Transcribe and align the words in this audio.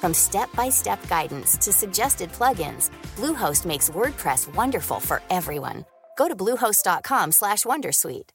From 0.00 0.14
step-by-step 0.14 1.08
guidance 1.08 1.56
to 1.58 1.72
suggested 1.72 2.32
plugins, 2.32 2.90
Bluehost 3.16 3.66
makes 3.66 3.90
WordPress 3.90 4.54
wonderful 4.54 5.00
for 5.00 5.20
everyone. 5.30 5.84
Go 6.16 6.26
to 6.26 6.34
bluehost.com/wondersuite. 6.34 8.30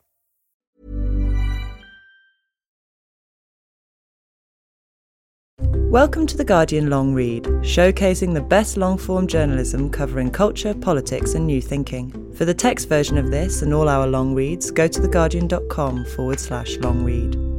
Welcome 5.95 6.27
to 6.27 6.35
The 6.35 6.43
Guardian 6.43 6.89
Long 6.89 7.13
Read, 7.13 7.43
showcasing 7.61 8.33
the 8.33 8.41
best 8.41 8.75
long 8.75 8.97
form 8.97 9.27
journalism 9.27 9.89
covering 9.89 10.29
culture, 10.29 10.73
politics, 10.73 11.35
and 11.35 11.47
new 11.47 11.61
thinking. 11.61 12.11
For 12.33 12.43
the 12.43 12.53
text 12.53 12.89
version 12.89 13.17
of 13.17 13.31
this 13.31 13.61
and 13.61 13.73
all 13.73 13.87
our 13.87 14.05
long 14.05 14.35
reads, 14.35 14.71
go 14.71 14.87
to 14.89 14.99
theguardian.com 14.99 16.05
forward 16.17 16.41
slash 16.41 16.77
long 16.79 17.05
read. 17.05 17.54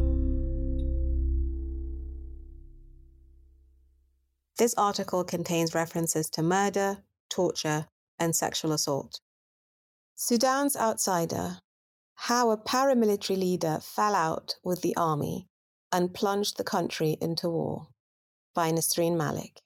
This 4.59 4.75
article 4.79 5.23
contains 5.23 5.75
references 5.75 6.31
to 6.31 6.43
murder, 6.43 7.03
torture, 7.29 7.89
and 8.19 8.35
sexual 8.35 8.73
assault. 8.73 9.21
Sudan's 10.15 10.77
Outsider 10.77 11.59
How 12.15 12.51
a 12.51 12.57
Paramilitary 12.57 13.37
Leader 13.37 13.81
Fell 13.83 14.15
Out 14.15 14.57
with 14.65 14.81
the 14.81 14.97
Army 14.97 15.47
and 15.93 16.15
Plunged 16.15 16.57
the 16.57 16.65
Country 16.65 17.19
into 17.21 17.51
War 17.51 17.89
by 18.55 18.71
Nesrine 18.71 19.19
Malik. 19.19 19.61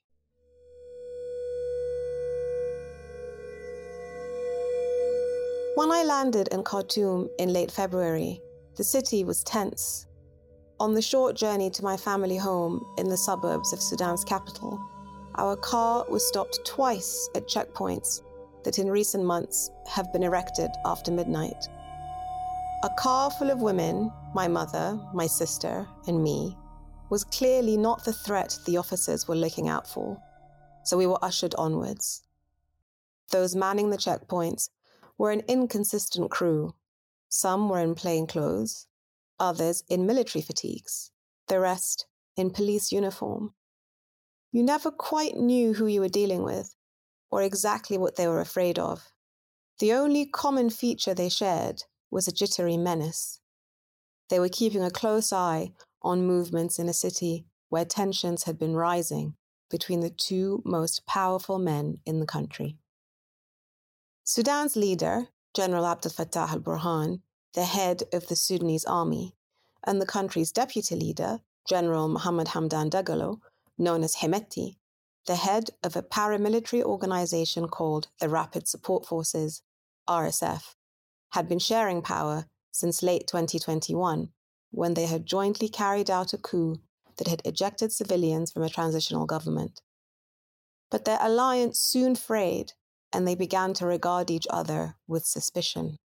When 5.77 5.93
I 5.93 6.03
landed 6.03 6.49
in 6.49 6.65
Khartoum 6.65 7.29
in 7.39 7.53
late 7.53 7.71
February, 7.71 8.43
the 8.77 8.83
city 8.83 9.23
was 9.23 9.45
tense. 9.45 10.09
On 10.81 10.95
the 10.95 11.03
short 11.03 11.37
journey 11.37 11.69
to 11.69 11.85
my 11.85 11.95
family 11.95 12.39
home 12.39 12.83
in 12.97 13.07
the 13.07 13.17
suburbs 13.17 13.75
of 13.75 13.83
Sudan's 13.83 14.25
capital, 14.25 14.81
our 15.35 15.55
car 15.55 16.07
was 16.09 16.27
stopped 16.27 16.59
twice 16.65 17.29
at 17.35 17.47
checkpoints 17.47 18.23
that 18.65 18.79
in 18.79 18.91
recent 18.91 19.23
months 19.23 19.71
have 19.87 20.11
been 20.11 20.23
erected 20.23 20.71
after 20.87 21.13
midnight. 21.13 21.69
A 22.83 22.89
car 22.99 23.31
full 23.31 23.51
of 23.51 23.61
women, 23.61 24.11
my 24.35 24.49
mother, 24.49 24.99
my 25.13 25.27
sister, 25.27 25.87
and 26.07 26.25
me, 26.25 26.57
was 27.11 27.25
clearly 27.25 27.77
not 27.77 28.03
the 28.03 28.15
threat 28.15 28.59
the 28.65 28.79
officers 28.79 29.29
were 29.29 29.37
looking 29.37 29.69
out 29.69 29.87
for, 29.87 30.17
so 30.85 30.97
we 30.97 31.07
were 31.07 31.23
ushered 31.23 31.55
onwards. 31.57 32.23
Those 33.31 33.55
manning 33.55 33.91
the 33.91 33.99
checkpoints 33.99 34.71
were 35.19 35.31
an 35.31 35.43
inconsistent 35.47 36.31
crew. 36.31 36.75
Some 37.29 37.69
were 37.69 37.81
in 37.81 37.95
plain 37.95 38.27
clothes, 38.27 38.87
others 39.41 39.83
in 39.89 40.07
military 40.07 40.43
fatigues, 40.43 41.11
the 41.49 41.59
rest 41.59 42.07
in 42.37 42.51
police 42.51 42.93
uniform. 42.93 43.55
You 44.53 44.63
never 44.63 44.91
quite 44.91 45.37
knew 45.37 45.75
who 45.75 45.87
you 45.87 46.01
were 46.01 46.09
dealing 46.09 46.43
with 46.43 46.75
or 47.31 47.43
exactly 47.43 47.97
what 47.97 48.17
they 48.17 48.27
were 48.27 48.41
afraid 48.41 48.79
of. 48.79 49.09
The 49.79 49.93
only 49.93 50.27
common 50.27 50.71
feature 50.71 51.15
they 51.15 51.29
shared 51.29 51.85
was 52.11 52.29
a 52.29 52.33
jittery 52.33 52.77
menace. 52.77 53.41
They 54.29 54.39
were 54.39 54.49
keeping 54.49 54.83
a 54.83 54.91
close 54.91 55.33
eye 55.33 55.73
on 56.03 56.27
movements 56.27 56.79
in 56.79 56.89
a 56.89 56.93
city 56.93 57.47
where 57.69 57.85
tensions 57.85 58.45
had 58.45 58.59
been 58.59 58.75
rising 58.75 59.35
between 59.71 60.01
the 60.01 60.11
two 60.11 60.63
most 60.65 61.07
powerful 61.07 61.59
men 61.59 61.99
in 62.05 62.21
the 62.21 62.27
country. 62.27 62.77
Sudan's 64.25 64.77
leader, 64.77 65.29
General 65.55 65.87
Abdel 65.87 66.13
Fattah 66.13 66.51
al 66.51 66.61
Burhan, 66.61 67.21
the 67.55 67.65
head 67.65 68.03
of 68.13 68.29
the 68.29 68.37
Sudanese 68.37 68.85
army, 68.85 69.35
and 69.85 70.01
the 70.01 70.07
country's 70.07 70.53
deputy 70.53 70.95
leader, 70.95 71.41
General 71.69 72.09
Mohammed 72.09 72.49
Hamdan 72.49 72.91
Dagalo, 72.91 73.41
known 73.79 74.03
as 74.03 74.17
Hemeti, 74.17 74.77
the 75.27 75.37
head 75.37 75.71
of 75.83 75.97
a 75.97 76.03
paramilitary 76.03 76.83
organization 76.83 77.69
called 77.69 78.09
the 78.21 78.29
Rapid 78.29 78.67
Support 78.69 79.07
Forces, 79.07 79.63
RSF, 80.09 80.75
had 81.31 81.49
been 81.49 81.59
sharing 81.59 82.03
power 82.03 82.47
since 82.73 83.03
late 83.03 83.27
2021 83.27 84.31
when 84.71 84.95
they 84.95 85.07
had 85.07 85.27
jointly 85.27 85.69
carried 85.69 86.11
out 86.11 86.33
a 86.33 86.39
coup 86.39 86.81
that 87.17 87.29
had 87.29 87.43
ejected 87.45 87.93
civilians 87.93 88.51
from 88.51 88.63
a 88.63 88.69
transitional 88.69 89.27
government. 89.27 89.83
But 90.91 91.05
their 91.05 91.19
alliance 91.21 91.79
soon 91.79 92.17
frayed, 92.17 92.73
and 93.13 93.27
they 93.27 93.35
began 93.35 93.75
to 93.75 93.87
regard 93.87 94.31
each 94.31 94.47
other 94.51 94.97
with 95.07 95.25
suspicion. 95.25 95.99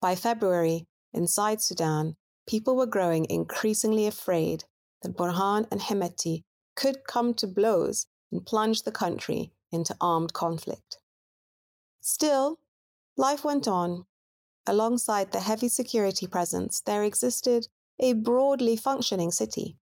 By 0.00 0.14
February, 0.14 0.86
inside 1.12 1.60
Sudan, 1.60 2.16
people 2.46 2.76
were 2.76 2.86
growing 2.86 3.26
increasingly 3.28 4.06
afraid 4.06 4.64
that 5.02 5.16
Burhan 5.16 5.66
and 5.70 5.80
Hemeti 5.80 6.44
could 6.76 7.04
come 7.04 7.34
to 7.34 7.46
blows 7.46 8.06
and 8.30 8.46
plunge 8.46 8.82
the 8.82 8.92
country 8.92 9.52
into 9.72 9.96
armed 10.00 10.32
conflict. 10.32 10.98
Still, 12.00 12.60
life 13.16 13.44
went 13.44 13.66
on, 13.66 14.06
alongside 14.66 15.32
the 15.32 15.40
heavy 15.40 15.68
security 15.68 16.26
presence, 16.26 16.80
there 16.80 17.02
existed 17.02 17.66
a 17.98 18.12
broadly 18.12 18.76
functioning 18.76 19.32
city, 19.32 19.76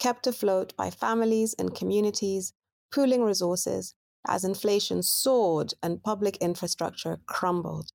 kept 0.00 0.26
afloat 0.26 0.74
by 0.76 0.90
families 0.90 1.54
and 1.58 1.74
communities 1.74 2.52
pooling 2.92 3.22
resources 3.22 3.94
as 4.26 4.44
inflation 4.44 5.02
soared 5.02 5.74
and 5.82 6.02
public 6.02 6.36
infrastructure 6.38 7.20
crumbled. 7.26 7.92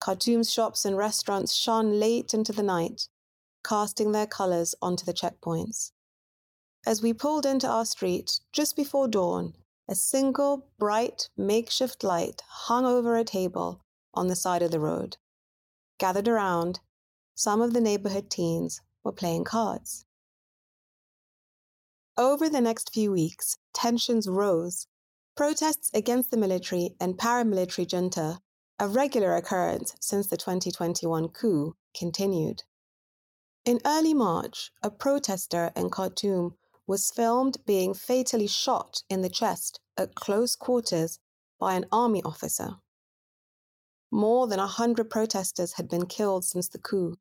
Khartoum's 0.00 0.52
shops 0.52 0.84
and 0.84 0.96
restaurants 0.96 1.54
shone 1.54 1.98
late 1.98 2.32
into 2.32 2.52
the 2.52 2.62
night, 2.62 3.08
casting 3.64 4.12
their 4.12 4.26
colors 4.26 4.74
onto 4.80 5.04
the 5.04 5.12
checkpoints. 5.12 5.92
As 6.86 7.02
we 7.02 7.12
pulled 7.12 7.44
into 7.44 7.66
our 7.66 7.84
street 7.84 8.40
just 8.52 8.76
before 8.76 9.08
dawn, 9.08 9.54
a 9.88 9.94
single 9.94 10.68
bright 10.78 11.28
makeshift 11.36 12.04
light 12.04 12.42
hung 12.46 12.84
over 12.84 13.16
a 13.16 13.24
table 13.24 13.84
on 14.14 14.28
the 14.28 14.36
side 14.36 14.62
of 14.62 14.70
the 14.70 14.80
road. 14.80 15.16
Gathered 15.98 16.28
around, 16.28 16.80
some 17.34 17.60
of 17.60 17.72
the 17.72 17.80
neighborhood 17.80 18.30
teens 18.30 18.80
were 19.02 19.12
playing 19.12 19.44
cards. 19.44 20.04
Over 22.16 22.48
the 22.48 22.60
next 22.60 22.92
few 22.92 23.12
weeks, 23.12 23.58
tensions 23.72 24.28
rose. 24.28 24.86
Protests 25.36 25.90
against 25.94 26.30
the 26.30 26.36
military 26.36 26.96
and 27.00 27.16
paramilitary 27.16 27.86
junta, 27.86 28.40
a 28.80 28.86
regular 28.86 29.34
occurrence 29.34 29.96
since 30.00 30.28
the 30.28 30.36
2021 30.36 31.28
coup, 31.30 31.74
continued. 31.96 32.62
In 33.64 33.80
early 33.84 34.14
March, 34.14 34.70
a 34.82 34.90
protester 34.90 35.72
in 35.74 35.90
Khartoum 35.90 36.54
was 36.86 37.10
filmed 37.10 37.58
being 37.66 37.92
fatally 37.92 38.46
shot 38.46 39.02
in 39.10 39.20
the 39.20 39.28
chest 39.28 39.80
at 39.96 40.14
close 40.14 40.54
quarters 40.54 41.18
by 41.58 41.74
an 41.74 41.86
army 41.90 42.22
officer. 42.24 42.76
More 44.10 44.46
than 44.46 44.60
a 44.60 44.66
hundred 44.66 45.10
protesters 45.10 45.72
had 45.72 45.88
been 45.88 46.06
killed 46.06 46.44
since 46.44 46.68
the 46.68 46.78
coup, 46.78 47.16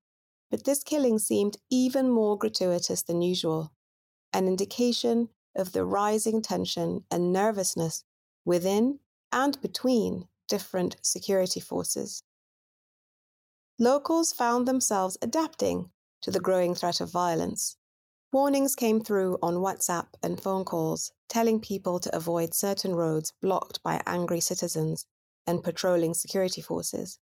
but 0.49 0.63
this 0.63 0.83
killing 0.83 1.19
seemed 1.19 1.57
even 1.69 2.09
more 2.09 2.37
gratuitous 2.37 3.01
than 3.01 3.21
usual, 3.21 3.73
an 4.31 4.47
indication 4.47 5.29
of 5.55 5.71
the 5.71 5.83
rising 5.83 6.41
tension 6.41 7.03
and 7.11 7.33
nervousness 7.33 8.03
within 8.45 8.99
and 9.33 9.59
between 9.59 10.27
different 10.47 10.97
security 11.01 11.59
forces. 11.59 12.23
Locals 13.79 14.33
found 14.33 14.67
themselves 14.67 15.17
adapting 15.21 15.91
to 16.21 16.31
the 16.31 16.39
growing 16.39 16.73
threat 16.73 16.99
of 16.99 17.11
violence. 17.11 17.77
Warnings 18.31 18.75
came 18.75 18.99
through 19.01 19.37
on 19.41 19.55
WhatsApp 19.55 20.07
and 20.23 20.41
phone 20.41 20.65
calls 20.65 21.11
telling 21.29 21.59
people 21.59 21.99
to 21.99 22.15
avoid 22.15 22.53
certain 22.53 22.95
roads 22.95 23.33
blocked 23.41 23.81
by 23.83 24.01
angry 24.05 24.39
citizens 24.39 25.05
and 25.45 25.63
patrolling 25.63 26.13
security 26.13 26.61
forces. 26.61 27.19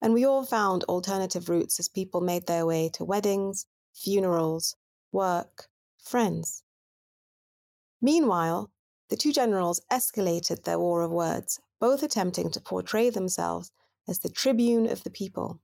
And 0.00 0.14
we 0.14 0.24
all 0.24 0.44
found 0.44 0.84
alternative 0.84 1.48
routes 1.48 1.78
as 1.78 1.88
people 1.88 2.20
made 2.20 2.46
their 2.46 2.64
way 2.64 2.88
to 2.94 3.04
weddings, 3.04 3.66
funerals, 3.94 4.76
work, 5.12 5.68
friends. 6.02 6.62
Meanwhile, 8.00 8.70
the 9.10 9.16
two 9.16 9.32
generals 9.32 9.82
escalated 9.92 10.64
their 10.64 10.78
war 10.78 11.02
of 11.02 11.10
words, 11.10 11.60
both 11.80 12.02
attempting 12.02 12.50
to 12.50 12.60
portray 12.60 13.10
themselves 13.10 13.72
as 14.06 14.20
the 14.20 14.28
tribune 14.28 14.86
of 14.86 15.02
the 15.02 15.10
people. 15.10 15.60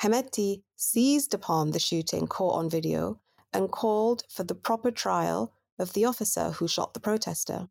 Hemeti 0.00 0.62
seized 0.76 1.32
upon 1.32 1.70
the 1.70 1.78
shooting 1.78 2.26
caught 2.26 2.54
on 2.54 2.68
video 2.68 3.20
and 3.52 3.70
called 3.70 4.24
for 4.28 4.44
the 4.44 4.54
proper 4.54 4.90
trial 4.90 5.52
of 5.78 5.92
the 5.92 6.04
officer 6.04 6.50
who 6.50 6.68
shot 6.68 6.94
the 6.94 7.00
protester. 7.00 7.68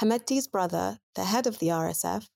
Hemeti's 0.00 0.48
brother, 0.48 1.00
the 1.14 1.24
head 1.24 1.46
of 1.46 1.58
the 1.58 1.68
RSF, 1.68 2.28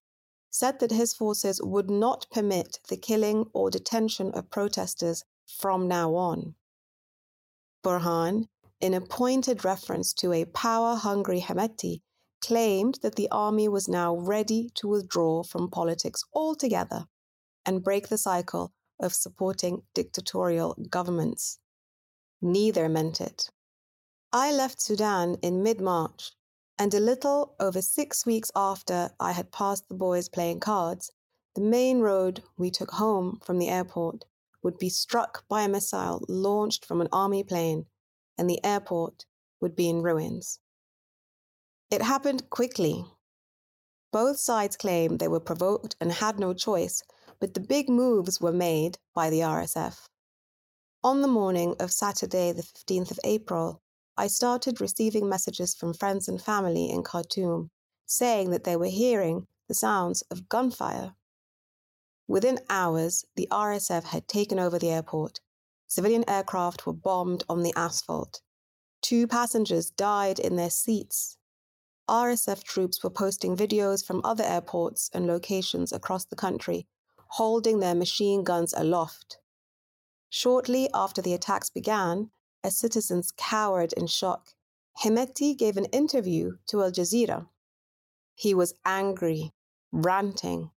said 0.50 0.78
that 0.80 0.90
his 0.90 1.14
forces 1.14 1.60
would 1.62 1.90
not 1.90 2.26
permit 2.30 2.80
the 2.88 2.96
killing 2.96 3.46
or 3.52 3.70
detention 3.70 4.30
of 4.32 4.50
protesters 4.50 5.24
from 5.46 5.88
now 5.88 6.14
on. 6.14 6.54
Burhan, 7.82 8.48
in 8.80 8.94
a 8.94 9.00
pointed 9.00 9.64
reference 9.64 10.12
to 10.14 10.32
a 10.32 10.44
power 10.44 10.96
hungry 10.96 11.40
Hemeti, 11.40 12.02
claimed 12.40 12.98
that 13.02 13.16
the 13.16 13.28
army 13.30 13.68
was 13.68 13.88
now 13.88 14.14
ready 14.14 14.70
to 14.74 14.88
withdraw 14.88 15.42
from 15.42 15.70
politics 15.70 16.22
altogether 16.32 17.06
and 17.64 17.84
break 17.84 18.08
the 18.08 18.18
cycle 18.18 18.72
of 19.00 19.14
supporting 19.14 19.82
dictatorial 19.94 20.74
governments. 20.88 21.58
Neither 22.40 22.88
meant 22.88 23.20
it. 23.20 23.50
I 24.32 24.52
left 24.52 24.80
Sudan 24.80 25.36
in 25.42 25.62
mid 25.62 25.80
March, 25.80 26.32
and 26.78 26.92
a 26.92 27.00
little 27.00 27.54
over 27.58 27.80
six 27.80 28.26
weeks 28.26 28.50
after 28.54 29.10
I 29.18 29.32
had 29.32 29.52
passed 29.52 29.88
the 29.88 29.94
boys 29.94 30.28
playing 30.28 30.60
cards, 30.60 31.10
the 31.54 31.62
main 31.62 32.00
road 32.00 32.42
we 32.58 32.70
took 32.70 32.90
home 32.90 33.40
from 33.42 33.58
the 33.58 33.70
airport 33.70 34.26
would 34.62 34.76
be 34.78 34.90
struck 34.90 35.46
by 35.48 35.62
a 35.62 35.68
missile 35.68 36.22
launched 36.28 36.84
from 36.84 37.00
an 37.00 37.08
army 37.12 37.42
plane, 37.42 37.86
and 38.36 38.50
the 38.50 38.62
airport 38.64 39.24
would 39.60 39.74
be 39.74 39.88
in 39.88 40.02
ruins. 40.02 40.60
It 41.88 42.02
happened 42.02 42.50
quickly. 42.50 43.04
Both 44.12 44.38
sides 44.38 44.76
claimed 44.76 45.18
they 45.18 45.28
were 45.28 45.40
provoked 45.40 45.94
and 46.00 46.10
had 46.10 46.40
no 46.40 46.52
choice, 46.52 47.02
but 47.38 47.54
the 47.54 47.60
big 47.60 47.88
moves 47.88 48.40
were 48.40 48.52
made 48.52 48.98
by 49.14 49.30
the 49.30 49.40
RSF. 49.40 50.08
On 51.04 51.22
the 51.22 51.28
morning 51.28 51.76
of 51.78 51.92
Saturday, 51.92 52.50
the 52.50 52.62
15th 52.62 53.12
of 53.12 53.20
April, 53.22 53.82
I 54.16 54.26
started 54.26 54.80
receiving 54.80 55.28
messages 55.28 55.74
from 55.74 55.94
friends 55.94 56.26
and 56.26 56.42
family 56.42 56.90
in 56.90 57.04
Khartoum 57.04 57.70
saying 58.06 58.50
that 58.50 58.64
they 58.64 58.76
were 58.76 58.86
hearing 58.86 59.46
the 59.68 59.74
sounds 59.74 60.22
of 60.30 60.48
gunfire. 60.48 61.14
Within 62.26 62.58
hours, 62.68 63.24
the 63.36 63.46
RSF 63.52 64.04
had 64.04 64.26
taken 64.26 64.58
over 64.58 64.78
the 64.78 64.90
airport. 64.90 65.40
Civilian 65.86 66.28
aircraft 66.28 66.86
were 66.86 66.92
bombed 66.92 67.44
on 67.48 67.62
the 67.62 67.74
asphalt. 67.76 68.40
Two 69.02 69.28
passengers 69.28 69.90
died 69.90 70.40
in 70.40 70.56
their 70.56 70.70
seats. 70.70 71.36
RSF 72.08 72.62
troops 72.62 73.02
were 73.02 73.10
posting 73.10 73.56
videos 73.56 74.04
from 74.04 74.20
other 74.22 74.44
airports 74.44 75.10
and 75.12 75.26
locations 75.26 75.92
across 75.92 76.24
the 76.24 76.36
country, 76.36 76.86
holding 77.30 77.80
their 77.80 77.94
machine 77.94 78.44
guns 78.44 78.72
aloft. 78.76 79.38
Shortly 80.30 80.88
after 80.94 81.20
the 81.20 81.34
attacks 81.34 81.68
began, 81.68 82.30
as 82.62 82.78
citizens 82.78 83.32
cowered 83.36 83.92
in 83.94 84.06
shock, 84.06 84.54
Hemeti 85.02 85.56
gave 85.56 85.76
an 85.76 85.86
interview 85.86 86.58
to 86.68 86.82
Al 86.82 86.92
Jazeera. 86.92 87.48
He 88.34 88.54
was 88.54 88.74
angry, 88.84 89.52
ranting. 89.92 90.70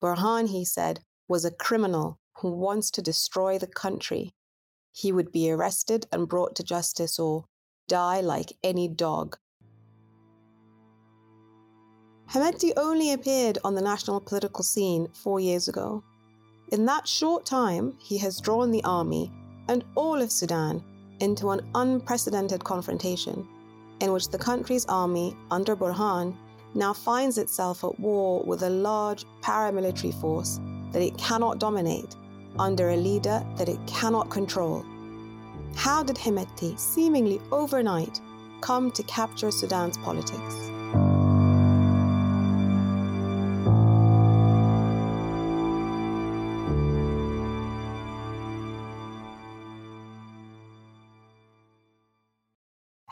Burhan, 0.00 0.48
he 0.48 0.64
said, 0.64 1.04
was 1.26 1.44
a 1.44 1.50
criminal 1.50 2.18
who 2.40 2.52
wants 2.52 2.90
to 2.92 3.02
destroy 3.02 3.58
the 3.58 3.66
country. 3.66 4.34
He 4.92 5.10
would 5.10 5.32
be 5.32 5.50
arrested 5.50 6.06
and 6.12 6.28
brought 6.28 6.54
to 6.56 6.62
justice 6.62 7.18
or 7.18 7.46
die 7.88 8.20
like 8.20 8.52
any 8.62 8.88
dog. 8.88 9.38
Hemeti 12.30 12.72
only 12.76 13.12
appeared 13.12 13.58
on 13.64 13.74
the 13.74 13.80
national 13.80 14.20
political 14.20 14.62
scene 14.62 15.08
four 15.14 15.40
years 15.40 15.66
ago. 15.66 16.04
In 16.70 16.84
that 16.84 17.08
short 17.08 17.46
time, 17.46 17.96
he 17.98 18.18
has 18.18 18.40
drawn 18.40 18.70
the 18.70 18.84
army 18.84 19.32
and 19.68 19.82
all 19.94 20.20
of 20.20 20.30
Sudan 20.30 20.84
into 21.20 21.50
an 21.50 21.60
unprecedented 21.74 22.62
confrontation 22.62 23.48
in 24.00 24.12
which 24.12 24.28
the 24.28 24.38
country's 24.38 24.84
army, 24.86 25.36
under 25.50 25.74
Burhan, 25.74 26.36
now 26.74 26.92
finds 26.92 27.38
itself 27.38 27.82
at 27.82 27.98
war 27.98 28.42
with 28.44 28.62
a 28.62 28.70
large 28.70 29.24
paramilitary 29.40 30.12
force 30.20 30.60
that 30.92 31.02
it 31.02 31.16
cannot 31.16 31.58
dominate 31.58 32.14
under 32.58 32.90
a 32.90 32.96
leader 32.96 33.44
that 33.56 33.68
it 33.68 33.78
cannot 33.86 34.30
control. 34.30 34.84
How 35.74 36.02
did 36.02 36.16
Hemeti, 36.16 36.78
seemingly 36.78 37.40
overnight, 37.50 38.20
come 38.60 38.90
to 38.92 39.02
capture 39.04 39.50
Sudan's 39.50 39.96
politics? 39.98 40.67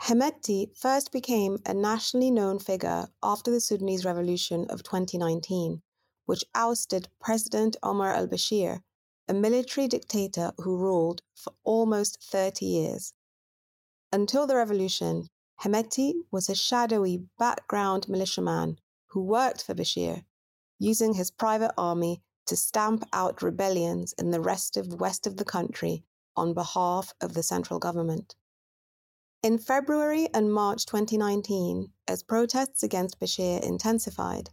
Hemeti 0.07 0.73
first 0.73 1.11
became 1.11 1.57
a 1.65 1.73
nationally 1.73 2.31
known 2.31 2.59
figure 2.59 3.09
after 3.21 3.51
the 3.51 3.59
Sudanese 3.59 4.05
Revolution 4.05 4.65
of 4.69 4.81
2019, 4.81 5.81
which 6.25 6.45
ousted 6.55 7.09
President 7.19 7.75
Omar 7.83 8.13
al 8.13 8.25
Bashir, 8.25 8.83
a 9.27 9.33
military 9.33 9.85
dictator 9.89 10.53
who 10.59 10.77
ruled 10.77 11.23
for 11.35 11.51
almost 11.65 12.23
30 12.23 12.65
years. 12.65 13.13
Until 14.13 14.47
the 14.47 14.55
revolution, 14.55 15.27
Hemeti 15.59 16.13
was 16.31 16.47
a 16.47 16.55
shadowy 16.55 17.27
background 17.37 18.07
militiaman 18.07 18.79
who 19.07 19.21
worked 19.21 19.61
for 19.61 19.75
Bashir, 19.75 20.23
using 20.79 21.15
his 21.15 21.31
private 21.31 21.73
army 21.77 22.21
to 22.45 22.55
stamp 22.55 23.03
out 23.11 23.41
rebellions 23.41 24.13
in 24.13 24.31
the 24.31 24.39
rest 24.39 24.77
of 24.77 25.01
west 25.01 25.27
of 25.27 25.35
the 25.35 25.43
country 25.43 26.05
on 26.33 26.53
behalf 26.53 27.13
of 27.19 27.33
the 27.33 27.43
central 27.43 27.77
government. 27.77 28.35
In 29.43 29.59
February 29.59 30.27
and 30.33 30.51
March 30.51 30.87
2019, 30.87 31.93
as 32.07 32.23
protests 32.23 32.81
against 32.81 33.19
Bashir 33.19 33.61
intensified, 33.61 34.49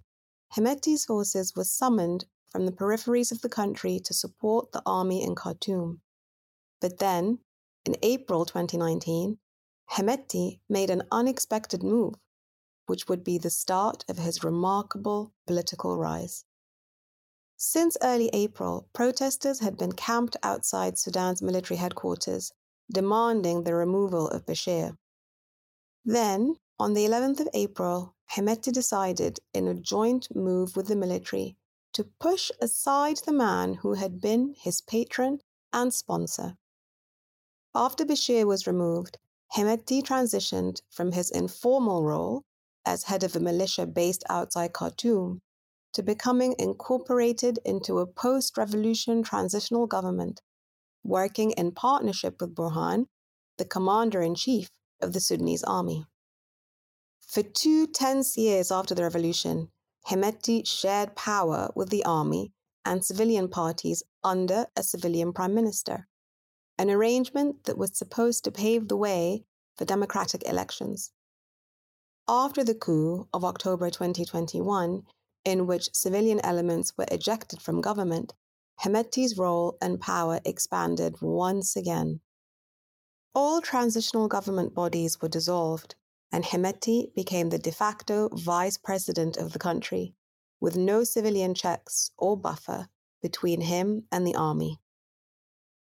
Hemeti's 0.54 1.06
forces 1.06 1.56
were 1.56 1.64
summoned 1.64 2.26
from 2.50 2.66
the 2.66 2.72
peripheries 2.72 3.32
of 3.32 3.40
the 3.40 3.48
country 3.48 3.98
to 4.04 4.12
support 4.12 4.72
the 4.72 4.82
army 4.84 5.22
in 5.22 5.34
Khartoum. 5.34 6.02
But 6.80 6.98
then, 6.98 7.38
in 7.86 7.96
April 8.02 8.44
2019, 8.44 9.38
Hemeti 9.92 10.60
made 10.68 10.90
an 10.90 11.04
unexpected 11.10 11.82
move, 11.82 12.16
which 12.84 13.08
would 13.08 13.24
be 13.24 13.38
the 13.38 13.50
start 13.50 14.04
of 14.06 14.18
his 14.18 14.44
remarkable 14.44 15.32
political 15.46 15.96
rise. 15.96 16.44
Since 17.56 17.96
early 18.02 18.28
April, 18.34 18.90
protesters 18.92 19.60
had 19.60 19.78
been 19.78 19.92
camped 19.92 20.36
outside 20.42 20.98
Sudan's 20.98 21.40
military 21.40 21.78
headquarters 21.78 22.52
demanding 22.92 23.64
the 23.64 23.74
removal 23.74 24.28
of 24.28 24.46
Bashir. 24.46 24.96
Then, 26.04 26.56
on 26.78 26.94
the 26.94 27.06
11th 27.06 27.40
of 27.40 27.48
April, 27.54 28.14
Hemeti 28.32 28.72
decided, 28.72 29.40
in 29.52 29.68
a 29.68 29.74
joint 29.74 30.28
move 30.34 30.76
with 30.76 30.88
the 30.88 30.96
military, 30.96 31.56
to 31.92 32.04
push 32.20 32.50
aside 32.60 33.18
the 33.18 33.32
man 33.32 33.74
who 33.74 33.94
had 33.94 34.20
been 34.20 34.54
his 34.58 34.80
patron 34.80 35.40
and 35.72 35.94
sponsor. 35.94 36.56
After 37.74 38.04
Bashir 38.04 38.44
was 38.44 38.66
removed, 38.66 39.18
Hemeti 39.56 40.02
transitioned 40.02 40.82
from 40.90 41.12
his 41.12 41.30
informal 41.30 42.04
role 42.04 42.44
as 42.84 43.04
head 43.04 43.22
of 43.22 43.36
a 43.36 43.40
militia 43.40 43.86
based 43.86 44.24
outside 44.28 44.72
Khartoum 44.72 45.40
to 45.92 46.02
becoming 46.02 46.56
incorporated 46.58 47.58
into 47.64 48.00
a 48.00 48.06
post 48.06 48.58
revolution 48.58 49.22
transitional 49.22 49.86
government 49.86 50.42
working 51.04 51.52
in 51.52 51.72
partnership 51.72 52.40
with 52.40 52.54
Burhan, 52.54 53.06
the 53.58 53.64
commander 53.64 54.22
in 54.22 54.34
chief 54.34 54.70
of 55.00 55.12
the 55.12 55.20
Sudanese 55.20 55.62
army. 55.62 56.06
For 57.20 57.42
two 57.42 57.86
tense 57.86 58.36
years 58.36 58.72
after 58.72 58.94
the 58.94 59.02
revolution, 59.02 59.70
Hemeti 60.08 60.66
shared 60.66 61.16
power 61.16 61.70
with 61.74 61.90
the 61.90 62.04
army 62.04 62.52
and 62.84 63.04
civilian 63.04 63.48
parties 63.48 64.02
under 64.22 64.66
a 64.76 64.82
civilian 64.82 65.32
prime 65.32 65.54
minister, 65.54 66.06
an 66.78 66.90
arrangement 66.90 67.64
that 67.64 67.78
was 67.78 67.96
supposed 67.96 68.44
to 68.44 68.50
pave 68.50 68.88
the 68.88 68.96
way 68.96 69.44
for 69.76 69.84
democratic 69.84 70.46
elections. 70.48 71.12
After 72.28 72.64
the 72.64 72.74
coup 72.74 73.28
of 73.32 73.44
October 73.44 73.90
2021, 73.90 75.04
in 75.44 75.66
which 75.66 75.94
civilian 75.94 76.40
elements 76.44 76.96
were 76.96 77.06
ejected 77.10 77.60
from 77.60 77.80
government, 77.80 78.34
Hemeti's 78.82 79.38
role 79.38 79.76
and 79.80 80.00
power 80.00 80.40
expanded 80.44 81.16
once 81.20 81.76
again. 81.76 82.20
All 83.34 83.60
transitional 83.60 84.28
government 84.28 84.74
bodies 84.74 85.20
were 85.20 85.28
dissolved, 85.28 85.94
and 86.30 86.44
Hemeti 86.44 87.14
became 87.14 87.50
the 87.50 87.58
de 87.58 87.72
facto 87.72 88.28
vice 88.32 88.76
president 88.76 89.36
of 89.36 89.52
the 89.52 89.58
country, 89.58 90.14
with 90.60 90.76
no 90.76 91.04
civilian 91.04 91.54
checks 91.54 92.10
or 92.18 92.36
buffer 92.36 92.88
between 93.22 93.62
him 93.62 94.04
and 94.12 94.26
the 94.26 94.34
army. 94.34 94.80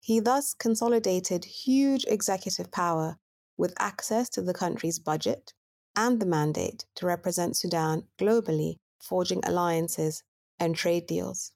He 0.00 0.20
thus 0.20 0.54
consolidated 0.54 1.44
huge 1.44 2.04
executive 2.08 2.70
power 2.70 3.18
with 3.56 3.74
access 3.78 4.28
to 4.30 4.42
the 4.42 4.54
country's 4.54 4.98
budget 4.98 5.52
and 5.94 6.20
the 6.20 6.26
mandate 6.26 6.86
to 6.94 7.06
represent 7.06 7.56
Sudan 7.56 8.04
globally, 8.18 8.78
forging 9.00 9.40
alliances 9.44 10.22
and 10.58 10.74
trade 10.74 11.06
deals. 11.06 11.52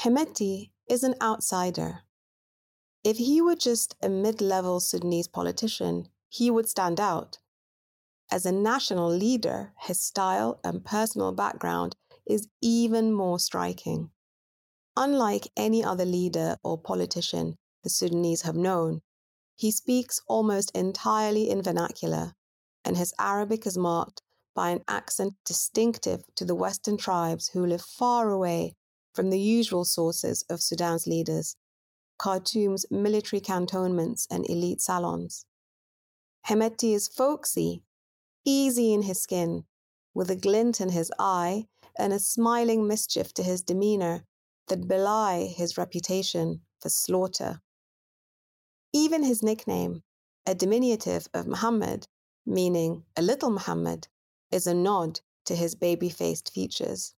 Hemeti 0.00 0.72
is 0.90 1.02
an 1.04 1.14
outsider. 1.22 2.02
If 3.02 3.16
he 3.16 3.40
were 3.40 3.56
just 3.56 3.96
a 4.02 4.10
mid 4.10 4.42
level 4.42 4.78
Sudanese 4.78 5.26
politician, 5.26 6.08
he 6.28 6.50
would 6.50 6.68
stand 6.68 7.00
out. 7.00 7.38
As 8.30 8.44
a 8.44 8.52
national 8.52 9.08
leader, 9.08 9.72
his 9.80 10.02
style 10.02 10.60
and 10.62 10.84
personal 10.84 11.32
background 11.32 11.96
is 12.26 12.46
even 12.60 13.14
more 13.14 13.38
striking. 13.38 14.10
Unlike 14.98 15.48
any 15.56 15.82
other 15.82 16.04
leader 16.04 16.58
or 16.62 16.76
politician 16.76 17.56
the 17.82 17.88
Sudanese 17.88 18.42
have 18.42 18.56
known, 18.56 19.00
he 19.54 19.70
speaks 19.70 20.20
almost 20.28 20.70
entirely 20.72 21.48
in 21.48 21.62
vernacular, 21.62 22.34
and 22.84 22.98
his 22.98 23.14
Arabic 23.18 23.66
is 23.66 23.78
marked 23.78 24.20
by 24.54 24.70
an 24.70 24.84
accent 24.86 25.36
distinctive 25.46 26.22
to 26.34 26.44
the 26.44 26.54
Western 26.54 26.98
tribes 26.98 27.48
who 27.48 27.64
live 27.64 27.82
far 27.82 28.28
away 28.28 28.74
from 29.16 29.30
the 29.30 29.40
usual 29.40 29.86
sources 29.86 30.44
of 30.50 30.62
Sudan's 30.62 31.06
leaders, 31.06 31.56
Khartoum's 32.20 32.84
military 32.90 33.40
cantonments 33.40 34.28
and 34.30 34.48
elite 34.48 34.82
salons. 34.82 35.46
Hemeti 36.46 36.94
is 36.94 37.08
folksy, 37.08 37.82
easy 38.44 38.92
in 38.92 39.02
his 39.02 39.20
skin, 39.22 39.64
with 40.14 40.30
a 40.30 40.36
glint 40.36 40.80
in 40.80 40.90
his 40.90 41.10
eye 41.18 41.66
and 41.98 42.12
a 42.12 42.18
smiling 42.18 42.86
mischief 42.86 43.32
to 43.34 43.42
his 43.42 43.62
demeanor 43.62 44.24
that 44.68 44.86
belie 44.86 45.46
his 45.56 45.78
reputation 45.78 46.60
for 46.80 46.90
slaughter. 46.90 47.60
Even 48.92 49.24
his 49.24 49.42
nickname, 49.42 50.02
a 50.46 50.54
diminutive 50.54 51.26
of 51.34 51.46
Muhammad, 51.46 52.06
meaning 52.44 53.04
a 53.16 53.22
little 53.22 53.50
Muhammad, 53.50 54.08
is 54.52 54.66
a 54.66 54.74
nod 54.74 55.20
to 55.46 55.56
his 55.56 55.74
baby 55.74 56.08
faced 56.08 56.52
features. 56.52 57.15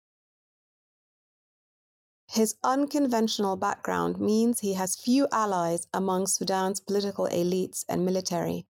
His 2.27 2.55
unconventional 2.63 3.55
background 3.55 4.19
means 4.19 4.59
he 4.59 4.73
has 4.73 4.95
few 4.95 5.27
allies 5.31 5.87
among 5.93 6.27
Sudan's 6.27 6.79
political 6.79 7.25
elites 7.27 7.85
and 7.87 8.05
military. 8.05 8.67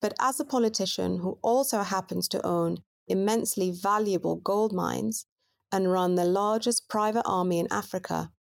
But 0.00 0.14
as 0.20 0.40
a 0.40 0.44
politician 0.44 1.18
who 1.18 1.38
also 1.42 1.82
happens 1.82 2.28
to 2.28 2.44
own 2.44 2.78
immensely 3.06 3.70
valuable 3.70 4.36
gold 4.36 4.72
mines 4.72 5.26
and 5.70 5.90
run 5.90 6.14
the 6.14 6.24
largest 6.24 6.88
private 6.88 7.24
army 7.24 7.58
in 7.58 7.68
Africa, 7.70 8.32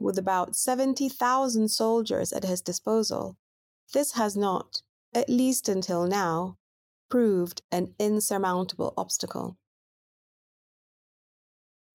with 0.00 0.18
about 0.18 0.56
70,000 0.56 1.68
soldiers 1.68 2.32
at 2.32 2.44
his 2.44 2.60
disposal, 2.60 3.36
this 3.92 4.12
has 4.12 4.36
not, 4.36 4.82
at 5.14 5.28
least 5.28 5.68
until 5.68 6.06
now, 6.06 6.56
proved 7.10 7.62
an 7.70 7.94
insurmountable 7.98 8.94
obstacle. 8.96 9.56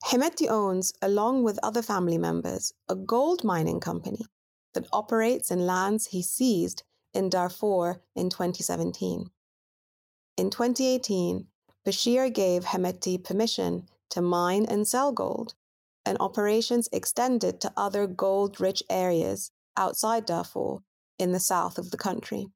Hemeti 0.06 0.50
owns, 0.50 0.92
along 1.02 1.44
with 1.44 1.58
other 1.64 1.82
family 1.82 2.18
members, 2.18 2.74
a 2.90 2.96
gold 2.96 3.46
mining 3.46 3.80
company 3.80 4.26
that 4.74 4.88
operates 4.92 5.50
in 5.50 5.66
lands 5.66 6.08
he 6.08 6.22
seized 6.22 6.84
in 7.14 7.30
Darfur 7.30 8.02
in 8.14 8.30
2017. 8.30 9.30
In 10.36 10.50
2018, 10.50 11.48
Bashir 11.86 12.34
gave 12.34 12.66
Hemeti 12.66 13.24
permission 13.24 13.88
to 14.10 14.22
mine 14.22 14.66
and 14.66 14.86
sell 14.86 15.14
gold, 15.14 15.54
and 16.06 16.18
operations 16.20 16.90
extended 16.92 17.62
to 17.62 17.74
other 17.78 18.06
gold 18.06 18.60
rich 18.60 18.84
areas 18.90 19.52
outside 19.78 20.26
Darfur 20.26 20.80
in 21.18 21.32
the 21.32 21.40
south 21.40 21.78
of 21.78 21.92
the 21.92 21.98
country. 21.98 22.48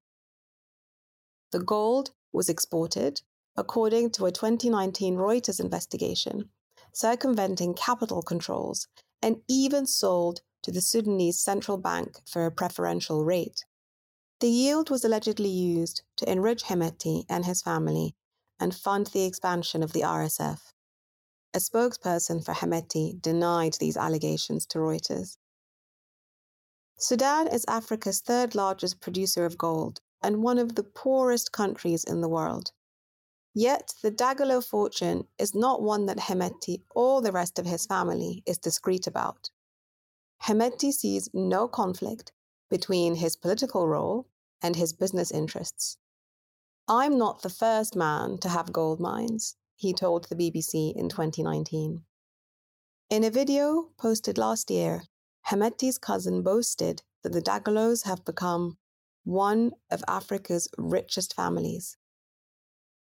The 1.51 1.59
gold 1.59 2.11
was 2.33 2.49
exported, 2.49 3.21
according 3.55 4.11
to 4.11 4.25
a 4.25 4.31
2019 4.31 5.15
Reuters 5.15 5.61
investigation, 5.61 6.49
circumventing 6.97 7.75
capital 7.75 8.23
controls, 8.23 8.87
and 9.21 9.37
even 9.47 9.85
sold 9.85 10.41
to 10.63 10.71
the 10.71 10.81
Sudanese 10.81 11.39
central 11.39 11.77
bank 11.77 12.17
for 12.25 12.45
a 12.45 12.51
preferential 12.51 13.23
rate. 13.23 13.63
The 14.39 14.49
yield 14.49 14.89
was 14.89 15.05
allegedly 15.05 15.49
used 15.49 16.01
to 16.17 16.31
enrich 16.31 16.63
Hemeti 16.63 17.25
and 17.29 17.45
his 17.45 17.61
family 17.61 18.15
and 18.59 18.75
fund 18.75 19.07
the 19.07 19.25
expansion 19.25 19.83
of 19.83 19.93
the 19.93 20.01
RSF. 20.01 20.59
A 21.53 21.59
spokesperson 21.59 22.43
for 22.43 22.53
Hemeti 22.53 23.21
denied 23.21 23.73
these 23.73 23.97
allegations 23.97 24.65
to 24.67 24.79
Reuters. 24.79 25.37
Sudan 26.97 27.47
is 27.47 27.63
Africa's 27.67 28.21
third 28.21 28.55
largest 28.55 28.99
producer 28.99 29.45
of 29.45 29.57
gold 29.57 30.01
and 30.23 30.41
one 30.41 30.57
of 30.57 30.73
the 30.73 30.83
poorest 30.83 31.51
countries 31.51 32.03
in 32.03 32.21
the 32.21 32.29
world. 32.29 32.71
Yet 33.59 33.95
the 34.03 34.11
Dagalo 34.11 34.63
fortune 34.63 35.27
is 35.39 35.55
not 35.55 35.81
one 35.81 36.05
that 36.05 36.19
Hemeti 36.19 36.83
or 36.91 37.23
the 37.23 37.31
rest 37.31 37.57
of 37.57 37.65
his 37.65 37.87
family 37.87 38.43
is 38.45 38.59
discreet 38.59 39.07
about. 39.07 39.49
Hemeti 40.43 40.93
sees 40.93 41.31
no 41.33 41.67
conflict 41.67 42.31
between 42.69 43.15
his 43.15 43.35
political 43.35 43.87
role 43.87 44.27
and 44.61 44.75
his 44.75 44.93
business 44.93 45.31
interests. 45.31 45.97
I'm 46.87 47.17
not 47.17 47.41
the 47.41 47.49
first 47.49 47.95
man 47.95 48.37
to 48.41 48.49
have 48.49 48.71
gold 48.71 48.99
mines, 48.99 49.55
he 49.75 49.91
told 49.91 50.25
the 50.25 50.35
BBC 50.35 50.95
in 50.95 51.09
2019. 51.09 52.03
In 53.09 53.23
a 53.23 53.31
video 53.31 53.89
posted 53.97 54.37
last 54.37 54.69
year, 54.69 55.01
Hemeti's 55.47 55.97
cousin 55.97 56.43
boasted 56.43 57.01
that 57.23 57.33
the 57.33 57.41
Dagalos 57.41 58.05
have 58.05 58.23
become 58.23 58.77
one 59.23 59.71
of 59.89 60.03
Africa's 60.07 60.69
richest 60.77 61.33
families. 61.33 61.97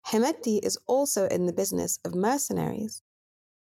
Hemeti 0.08 0.60
is 0.62 0.78
also 0.86 1.28
in 1.28 1.46
the 1.46 1.54
business 1.54 2.00
of 2.04 2.14
mercenaries. 2.14 3.02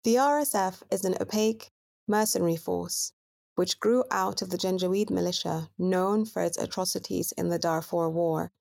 The 0.03 0.15
RSF 0.15 0.81
is 0.89 1.05
an 1.05 1.15
opaque 1.19 1.71
mercenary 2.07 2.55
force 2.55 3.13
which 3.55 3.79
grew 3.79 4.03
out 4.09 4.41
of 4.41 4.49
the 4.49 4.57
Janjaweed 4.57 5.09
militia 5.09 5.69
known 5.77 6.25
for 6.25 6.41
its 6.41 6.57
atrocities 6.57 7.31
in 7.33 7.49
the 7.49 7.59
Darfur 7.59 8.09
War 8.09 8.51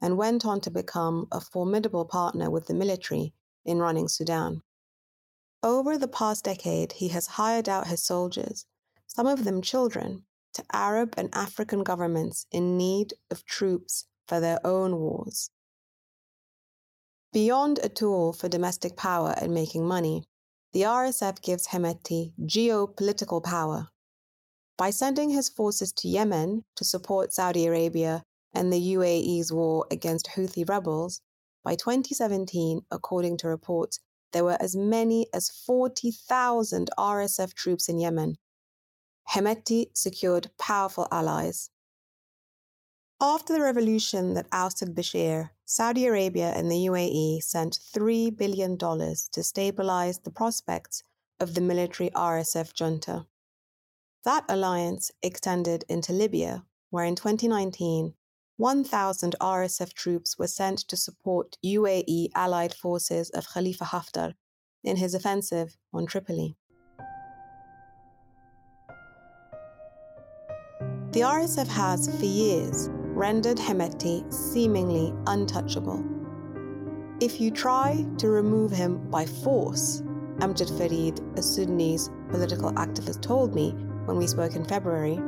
and 0.00 0.18
went 0.18 0.44
on 0.44 0.60
to 0.60 0.70
become 0.70 1.26
a 1.32 1.40
formidable 1.40 2.04
partner 2.04 2.50
with 2.50 2.66
the 2.66 2.74
military 2.74 3.32
in 3.64 3.78
running 3.78 4.06
Sudan. 4.06 4.62
Over 5.62 5.96
the 5.96 6.08
past 6.08 6.44
decade, 6.44 6.92
he 6.92 7.08
has 7.08 7.26
hired 7.26 7.68
out 7.68 7.86
his 7.86 8.04
soldiers, 8.04 8.66
some 9.06 9.26
of 9.26 9.44
them 9.44 9.62
children, 9.62 10.26
to 10.52 10.64
Arab 10.72 11.14
and 11.16 11.34
African 11.34 11.82
governments 11.82 12.46
in 12.52 12.76
need 12.76 13.14
of 13.30 13.44
troops 13.46 14.06
for 14.28 14.40
their 14.40 14.64
own 14.64 14.96
wars. 14.96 15.50
Beyond 17.34 17.80
a 17.82 17.88
tool 17.88 18.32
for 18.32 18.48
domestic 18.48 18.96
power 18.96 19.34
and 19.36 19.52
making 19.52 19.84
money, 19.88 20.22
the 20.72 20.82
RSF 20.82 21.42
gives 21.42 21.66
Hemeti 21.66 22.32
geopolitical 22.40 23.42
power. 23.42 23.88
By 24.78 24.90
sending 24.90 25.30
his 25.30 25.48
forces 25.48 25.92
to 25.94 26.06
Yemen 26.06 26.62
to 26.76 26.84
support 26.84 27.32
Saudi 27.32 27.66
Arabia 27.66 28.22
and 28.52 28.72
the 28.72 28.94
UAE's 28.94 29.52
war 29.52 29.84
against 29.90 30.28
Houthi 30.36 30.68
rebels, 30.68 31.22
by 31.64 31.74
2017, 31.74 32.82
according 32.92 33.38
to 33.38 33.48
reports, 33.48 33.98
there 34.32 34.44
were 34.44 34.62
as 34.62 34.76
many 34.76 35.26
as 35.34 35.50
40,000 35.66 36.88
RSF 36.96 37.52
troops 37.54 37.88
in 37.88 37.98
Yemen. 37.98 38.36
Hemeti 39.30 39.86
secured 39.92 40.52
powerful 40.56 41.08
allies. 41.10 41.68
After 43.26 43.54
the 43.54 43.62
revolution 43.62 44.34
that 44.34 44.48
ousted 44.52 44.94
Bashir, 44.94 45.48
Saudi 45.64 46.04
Arabia 46.04 46.52
and 46.54 46.70
the 46.70 46.88
UAE 46.90 47.42
sent 47.42 47.78
$3 47.96 48.36
billion 48.36 48.76
to 48.76 49.42
stabilize 49.42 50.18
the 50.18 50.30
prospects 50.30 51.02
of 51.40 51.54
the 51.54 51.62
military 51.62 52.10
RSF 52.10 52.74
junta. 52.74 53.24
That 54.24 54.44
alliance 54.46 55.10
extended 55.22 55.86
into 55.88 56.12
Libya, 56.12 56.66
where 56.90 57.06
in 57.06 57.14
2019, 57.14 58.12
1,000 58.58 59.36
RSF 59.40 59.94
troops 59.94 60.36
were 60.38 60.46
sent 60.46 60.80
to 60.80 60.94
support 60.94 61.56
UAE 61.64 62.28
allied 62.34 62.74
forces 62.74 63.30
of 63.30 63.48
Khalifa 63.48 63.84
Haftar 63.84 64.34
in 64.82 64.98
his 64.98 65.14
offensive 65.14 65.78
on 65.94 66.04
Tripoli. 66.04 66.58
The 71.12 71.20
RSF 71.20 71.68
has, 71.68 72.08
for 72.18 72.26
years, 72.26 72.90
rendered 73.14 73.58
Hemeti 73.58 74.32
seemingly 74.32 75.14
untouchable. 75.26 76.04
If 77.20 77.40
you 77.40 77.50
try 77.50 78.04
to 78.18 78.28
remove 78.28 78.72
him 78.72 79.08
by 79.10 79.24
force, 79.24 80.02
Amjad 80.38 80.76
Farid, 80.76 81.20
a 81.38 81.42
Sudanese 81.42 82.10
political 82.28 82.72
activist, 82.72 83.22
told 83.22 83.54
me 83.54 83.70
when 84.06 84.16
we 84.16 84.26
spoke 84.26 84.56
in 84.56 84.64
February, 84.64 85.20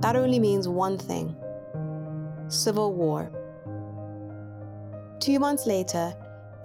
that 0.00 0.14
only 0.14 0.38
means 0.38 0.68
one 0.68 0.98
thing 0.98 1.34
civil 2.48 2.92
war. 2.92 3.32
Two 5.20 5.38
months 5.38 5.66
later, 5.66 6.14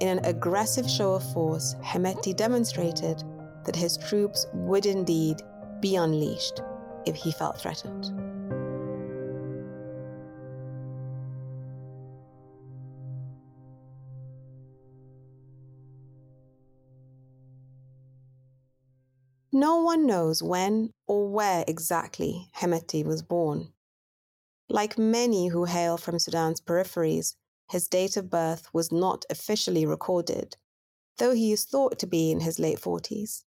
in 0.01 0.09
an 0.09 0.25
aggressive 0.25 0.89
show 0.89 1.13
of 1.13 1.33
force, 1.33 1.75
Hemeti 1.81 2.35
demonstrated 2.35 3.23
that 3.63 3.75
his 3.75 3.97
troops 3.97 4.45
would 4.53 4.85
indeed 4.85 5.41
be 5.79 5.95
unleashed 5.95 6.61
if 7.05 7.15
he 7.15 7.31
felt 7.31 7.59
threatened. 7.59 8.28
No 19.59 19.75
one 19.81 20.05
knows 20.05 20.41
when 20.41 20.93
or 21.05 21.27
where 21.27 21.65
exactly 21.67 22.49
Hemeti 22.55 23.03
was 23.03 23.21
born. 23.21 23.73
Like 24.69 24.97
many 24.97 25.47
who 25.47 25.65
hail 25.65 25.97
from 25.97 26.17
Sudan's 26.17 26.61
peripheries, 26.61 27.35
his 27.69 27.89
date 27.89 28.15
of 28.15 28.29
birth 28.29 28.73
was 28.73 28.89
not 28.89 29.25
officially 29.29 29.85
recorded, 29.85 30.55
though 31.17 31.33
he 31.33 31.51
is 31.51 31.65
thought 31.65 31.99
to 31.99 32.07
be 32.07 32.31
in 32.31 32.39
his 32.39 32.57
late 32.57 32.79
40s. 32.79 33.43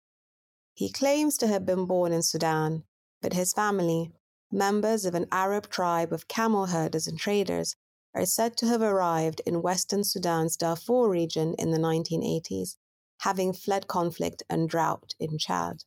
He 0.73 0.91
claims 0.91 1.37
to 1.37 1.47
have 1.47 1.65
been 1.65 1.85
born 1.85 2.11
in 2.11 2.23
Sudan, 2.23 2.83
but 3.21 3.31
his 3.31 3.53
family, 3.53 4.11
members 4.51 5.05
of 5.05 5.15
an 5.15 5.27
Arab 5.31 5.69
tribe 5.69 6.11
of 6.11 6.27
camel 6.27 6.65
herders 6.65 7.07
and 7.07 7.17
traders, 7.17 7.77
are 8.13 8.25
said 8.25 8.57
to 8.57 8.67
have 8.67 8.81
arrived 8.81 9.41
in 9.45 9.61
western 9.61 10.03
Sudan's 10.03 10.57
Darfur 10.57 11.07
region 11.07 11.53
in 11.53 11.71
the 11.71 11.79
1980s, 11.79 12.75
having 13.21 13.53
fled 13.53 13.87
conflict 13.87 14.43
and 14.49 14.67
drought 14.67 15.15
in 15.17 15.37
Chad. 15.37 15.85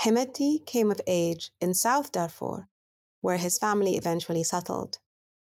Hemeti 0.00 0.64
came 0.66 0.90
of 0.90 1.00
age 1.06 1.52
in 1.60 1.72
South 1.72 2.12
Darfur, 2.12 2.68
where 3.22 3.38
his 3.38 3.58
family 3.58 3.96
eventually 3.96 4.42
settled. 4.42 4.98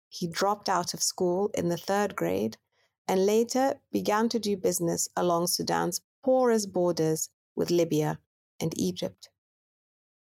He 0.08 0.26
dropped 0.26 0.68
out 0.68 0.94
of 0.94 1.02
school 1.02 1.50
in 1.54 1.68
the 1.68 1.76
third 1.76 2.16
grade 2.16 2.58
and 3.06 3.24
later 3.24 3.80
began 3.90 4.28
to 4.28 4.38
do 4.38 4.56
business 4.56 5.08
along 5.16 5.46
Sudan's 5.46 6.00
porous 6.22 6.66
borders 6.66 7.30
with 7.54 7.70
Libya 7.70 8.18
and 8.60 8.76
Egypt. 8.76 9.30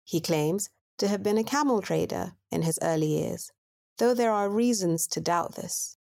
He 0.03 0.19
claims 0.19 0.69
to 0.97 1.07
have 1.07 1.21
been 1.21 1.37
a 1.37 1.43
camel 1.43 1.81
trader 1.81 2.33
in 2.51 2.63
his 2.63 2.79
early 2.81 3.07
years, 3.07 3.51
though 3.97 4.13
there 4.13 4.31
are 4.31 4.49
reasons 4.49 5.07
to 5.07 5.21
doubt 5.21 5.55
this. 5.55 5.97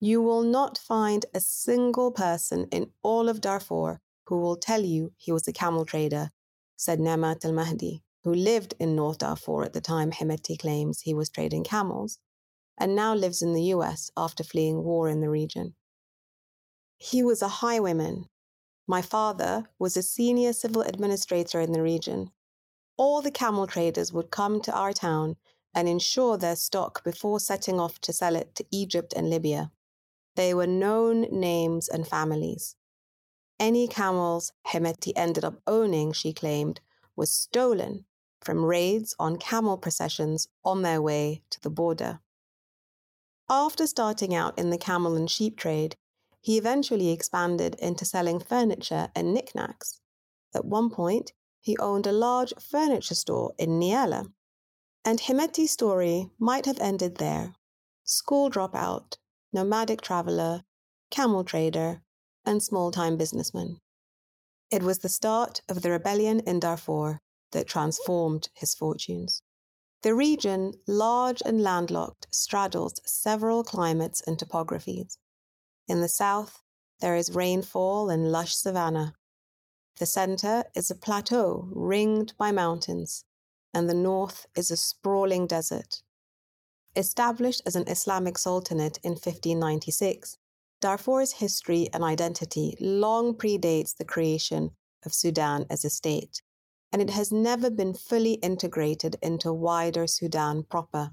You 0.00 0.20
will 0.20 0.42
not 0.42 0.76
find 0.76 1.24
a 1.34 1.40
single 1.40 2.12
person 2.12 2.66
in 2.70 2.90
all 3.02 3.28
of 3.28 3.40
Darfur 3.40 4.00
who 4.26 4.38
will 4.38 4.56
tell 4.56 4.82
you 4.82 5.12
he 5.16 5.32
was 5.32 5.48
a 5.48 5.52
camel 5.52 5.84
trader 5.84 6.30
said 6.76 6.98
Nemat 6.98 7.44
al 7.44 7.52
Mahdi, 7.52 8.02
who 8.24 8.34
lived 8.34 8.74
in 8.78 8.96
North 8.96 9.18
Darfur 9.18 9.64
at 9.64 9.72
the 9.72 9.80
time 9.80 10.10
Hemeti 10.10 10.58
claims 10.58 11.00
he 11.00 11.14
was 11.14 11.30
trading 11.30 11.64
camels, 11.64 12.18
and 12.78 12.94
now 12.94 13.14
lives 13.14 13.42
in 13.42 13.52
the 13.52 13.64
US 13.74 14.10
after 14.16 14.42
fleeing 14.42 14.82
war 14.82 15.08
in 15.08 15.20
the 15.20 15.30
region. 15.30 15.74
He 16.98 17.22
was 17.22 17.42
a 17.42 17.48
highwayman. 17.48 18.26
My 18.86 19.02
father 19.02 19.68
was 19.78 19.96
a 19.96 20.02
senior 20.02 20.52
civil 20.52 20.82
administrator 20.82 21.60
in 21.60 21.72
the 21.72 21.82
region. 21.82 22.30
All 22.96 23.22
the 23.22 23.30
camel 23.30 23.66
traders 23.66 24.12
would 24.12 24.30
come 24.30 24.60
to 24.62 24.72
our 24.72 24.92
town 24.92 25.36
and 25.74 25.88
insure 25.88 26.36
their 26.36 26.56
stock 26.56 27.02
before 27.02 27.40
setting 27.40 27.80
off 27.80 27.98
to 28.00 28.12
sell 28.12 28.36
it 28.36 28.54
to 28.54 28.66
Egypt 28.70 29.12
and 29.16 29.30
Libya. 29.30 29.72
They 30.36 30.54
were 30.54 30.66
known 30.66 31.22
names 31.30 31.88
and 31.88 32.06
families. 32.06 32.76
Any 33.62 33.86
camels 33.86 34.52
Hemeti 34.66 35.12
ended 35.14 35.44
up 35.44 35.62
owning, 35.68 36.10
she 36.10 36.32
claimed, 36.32 36.80
was 37.14 37.30
stolen 37.30 38.06
from 38.40 38.64
raids 38.64 39.14
on 39.20 39.36
camel 39.36 39.78
processions 39.78 40.48
on 40.64 40.82
their 40.82 41.00
way 41.00 41.44
to 41.50 41.60
the 41.60 41.70
border. 41.70 42.18
After 43.48 43.86
starting 43.86 44.34
out 44.34 44.58
in 44.58 44.70
the 44.70 44.78
camel 44.78 45.14
and 45.14 45.30
sheep 45.30 45.56
trade, 45.56 45.94
he 46.40 46.58
eventually 46.58 47.10
expanded 47.10 47.76
into 47.76 48.04
selling 48.04 48.40
furniture 48.40 49.12
and 49.14 49.32
knickknacks. 49.32 50.00
At 50.52 50.64
one 50.64 50.90
point, 50.90 51.32
he 51.60 51.78
owned 51.78 52.08
a 52.08 52.10
large 52.10 52.52
furniture 52.58 53.14
store 53.14 53.54
in 53.58 53.78
Nyala. 53.78 54.32
And 55.04 55.20
Hemeti's 55.20 55.70
story 55.70 56.30
might 56.36 56.66
have 56.66 56.80
ended 56.80 57.18
there. 57.18 57.54
School 58.02 58.50
dropout, 58.50 59.18
nomadic 59.52 60.00
traveler, 60.00 60.64
camel 61.12 61.44
trader, 61.44 62.02
and 62.44 62.62
small 62.62 62.90
time 62.90 63.16
businessman. 63.16 63.78
It 64.70 64.82
was 64.82 64.98
the 64.98 65.08
start 65.08 65.60
of 65.68 65.82
the 65.82 65.90
rebellion 65.90 66.40
in 66.40 66.60
Darfur 66.60 67.20
that 67.52 67.66
transformed 67.66 68.48
his 68.54 68.74
fortunes. 68.74 69.42
The 70.02 70.14
region, 70.14 70.74
large 70.88 71.42
and 71.44 71.62
landlocked, 71.62 72.26
straddles 72.30 73.00
several 73.04 73.62
climates 73.62 74.20
and 74.26 74.38
topographies. 74.38 75.18
In 75.86 76.00
the 76.00 76.08
south, 76.08 76.62
there 77.00 77.14
is 77.14 77.34
rainfall 77.34 78.10
and 78.10 78.32
lush 78.32 78.54
savanna. 78.54 79.14
The 79.98 80.06
center 80.06 80.64
is 80.74 80.90
a 80.90 80.96
plateau 80.96 81.68
ringed 81.72 82.34
by 82.38 82.50
mountains, 82.50 83.24
and 83.74 83.88
the 83.88 83.94
north 83.94 84.46
is 84.56 84.70
a 84.70 84.76
sprawling 84.76 85.46
desert. 85.46 86.02
Established 86.96 87.62
as 87.64 87.76
an 87.76 87.88
Islamic 87.88 88.38
sultanate 88.38 88.98
in 89.02 89.12
1596, 89.12 90.38
Darfur's 90.82 91.34
history 91.34 91.88
and 91.92 92.02
identity 92.02 92.76
long 92.80 93.34
predates 93.34 93.96
the 93.96 94.04
creation 94.04 94.72
of 95.06 95.14
Sudan 95.14 95.64
as 95.70 95.84
a 95.84 95.90
state, 95.90 96.42
and 96.92 97.00
it 97.00 97.10
has 97.10 97.30
never 97.30 97.70
been 97.70 97.94
fully 97.94 98.32
integrated 98.34 99.14
into 99.22 99.52
wider 99.52 100.08
Sudan 100.08 100.64
proper. 100.64 101.12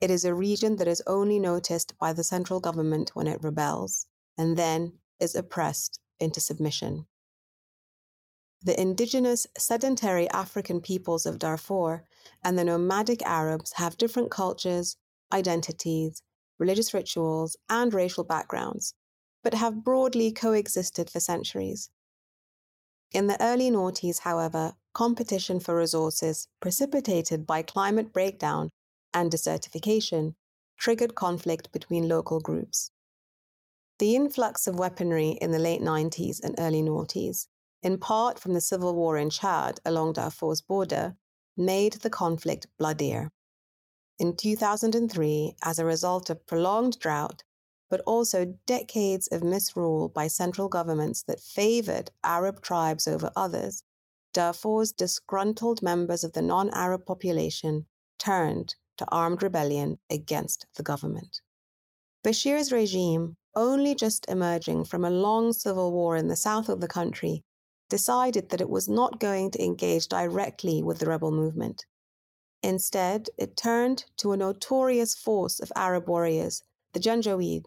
It 0.00 0.10
is 0.10 0.24
a 0.24 0.34
region 0.34 0.74
that 0.76 0.88
is 0.88 1.00
only 1.06 1.38
noticed 1.38 1.96
by 2.00 2.12
the 2.12 2.24
central 2.24 2.58
government 2.58 3.12
when 3.14 3.28
it 3.28 3.38
rebels, 3.44 4.06
and 4.36 4.56
then 4.56 4.94
is 5.20 5.36
oppressed 5.36 6.00
into 6.18 6.40
submission. 6.40 7.06
The 8.62 8.80
indigenous 8.80 9.46
sedentary 9.56 10.28
African 10.30 10.80
peoples 10.80 11.26
of 11.26 11.38
Darfur 11.38 12.02
and 12.42 12.58
the 12.58 12.64
nomadic 12.64 13.22
Arabs 13.22 13.74
have 13.74 13.96
different 13.96 14.32
cultures, 14.32 14.96
identities, 15.32 16.24
religious 16.58 16.92
rituals, 16.92 17.56
and 17.68 17.94
racial 17.94 18.24
backgrounds, 18.24 18.94
but 19.42 19.54
have 19.54 19.84
broadly 19.84 20.32
coexisted 20.32 21.08
for 21.10 21.20
centuries. 21.20 21.90
In 23.12 23.26
the 23.26 23.42
early 23.42 23.70
noughties, 23.70 24.20
however, 24.20 24.74
competition 24.92 25.60
for 25.60 25.76
resources, 25.76 26.48
precipitated 26.60 27.46
by 27.46 27.62
climate 27.62 28.12
breakdown 28.12 28.70
and 29.14 29.30
desertification, 29.30 30.34
triggered 30.76 31.14
conflict 31.14 31.72
between 31.72 32.08
local 32.08 32.40
groups. 32.40 32.90
The 33.98 34.14
influx 34.14 34.66
of 34.66 34.78
weaponry 34.78 35.30
in 35.40 35.50
the 35.50 35.58
late 35.58 35.80
90s 35.80 36.42
and 36.42 36.54
early 36.58 36.82
noughties, 36.82 37.46
in 37.82 37.98
part 37.98 38.38
from 38.38 38.54
the 38.54 38.60
civil 38.60 38.94
war 38.94 39.16
in 39.16 39.30
Chad 39.30 39.80
along 39.84 40.14
Darfur's 40.14 40.60
border, 40.60 41.16
made 41.56 41.94
the 41.94 42.10
conflict 42.10 42.66
bloodier 42.78 43.30
in 44.18 44.36
2003 44.36 45.54
as 45.62 45.78
a 45.78 45.84
result 45.84 46.30
of 46.30 46.46
prolonged 46.46 46.98
drought, 46.98 47.44
but 47.88 48.00
also 48.00 48.58
decades 48.66 49.28
of 49.28 49.42
misrule 49.42 50.08
by 50.08 50.26
central 50.26 50.68
governments 50.68 51.22
that 51.22 51.40
favored 51.40 52.10
Arab 52.24 52.60
tribes 52.60 53.06
over 53.06 53.30
others, 53.36 53.84
Darfur's 54.34 54.92
disgruntled 54.92 55.82
members 55.82 56.22
of 56.22 56.32
the 56.32 56.42
non 56.42 56.68
Arab 56.70 57.06
population 57.06 57.86
turned 58.18 58.74
to 58.98 59.06
armed 59.10 59.42
rebellion 59.42 59.98
against 60.10 60.66
the 60.74 60.82
government. 60.82 61.40
Bashir's 62.22 62.72
regime, 62.72 63.36
only 63.54 63.94
just 63.94 64.28
emerging 64.28 64.84
from 64.84 65.04
a 65.04 65.10
long 65.10 65.52
civil 65.52 65.92
war 65.92 66.16
in 66.16 66.28
the 66.28 66.36
south 66.36 66.68
of 66.68 66.80
the 66.80 66.88
country, 66.88 67.42
decided 67.88 68.50
that 68.50 68.60
it 68.60 68.68
was 68.68 68.88
not 68.88 69.20
going 69.20 69.50
to 69.52 69.64
engage 69.64 70.08
directly 70.08 70.82
with 70.82 70.98
the 70.98 71.06
rebel 71.06 71.30
movement. 71.30 71.86
Instead, 72.62 73.28
it 73.38 73.56
turned 73.56 74.04
to 74.16 74.32
a 74.32 74.36
notorious 74.36 75.14
force 75.14 75.60
of 75.60 75.72
Arab 75.76 76.08
warriors, 76.08 76.62
the 76.92 77.00
Janjaweed, 77.00 77.66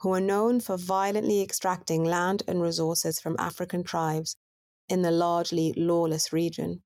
who 0.00 0.08
were 0.08 0.20
known 0.20 0.58
for 0.58 0.76
violently 0.76 1.42
extracting 1.42 2.02
land 2.02 2.42
and 2.48 2.62
resources 2.62 3.20
from 3.20 3.36
African 3.38 3.84
tribes 3.84 4.36
in 4.88 5.02
the 5.02 5.10
largely 5.10 5.72
lawless 5.76 6.32
region. 6.32 6.82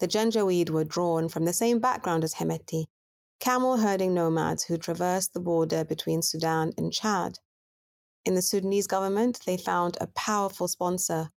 The 0.00 0.08
Janjaweed 0.08 0.70
were 0.70 0.84
drawn 0.84 1.28
from 1.28 1.44
the 1.44 1.52
same 1.52 1.78
background 1.78 2.24
as 2.24 2.34
Hemeti, 2.34 2.86
camel 3.38 3.76
herding 3.76 4.12
nomads 4.12 4.64
who 4.64 4.76
traversed 4.76 5.32
the 5.32 5.40
border 5.40 5.84
between 5.84 6.22
Sudan 6.22 6.72
and 6.76 6.92
Chad. 6.92 7.38
In 8.24 8.34
the 8.34 8.42
Sudanese 8.42 8.86
government, 8.86 9.40
they 9.46 9.56
found 9.56 9.96
a 10.00 10.08
powerful 10.08 10.68
sponsor, 10.68 11.30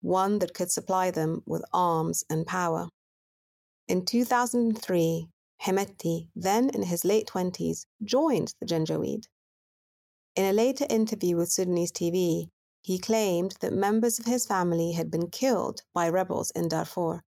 one 0.00 0.40
that 0.40 0.54
could 0.54 0.70
supply 0.70 1.10
them 1.10 1.42
with 1.46 1.64
arms 1.72 2.24
and 2.28 2.46
power. 2.46 2.88
In 3.88 4.04
2003, 4.04 5.30
Hemeti, 5.62 6.28
then 6.36 6.68
in 6.68 6.82
his 6.82 7.06
late 7.06 7.26
20s, 7.26 7.86
joined 8.04 8.52
the 8.60 8.66
Janjaweed. 8.66 9.24
In 10.36 10.44
a 10.44 10.52
later 10.52 10.86
interview 10.90 11.36
with 11.36 11.50
Sudanese 11.50 11.90
TV, 11.90 12.50
he 12.82 12.98
claimed 12.98 13.54
that 13.60 13.72
members 13.72 14.18
of 14.18 14.26
his 14.26 14.44
family 14.44 14.92
had 14.92 15.10
been 15.10 15.30
killed 15.30 15.80
by 15.94 16.06
rebels 16.06 16.50
in 16.50 16.68
Darfur, 16.68 17.22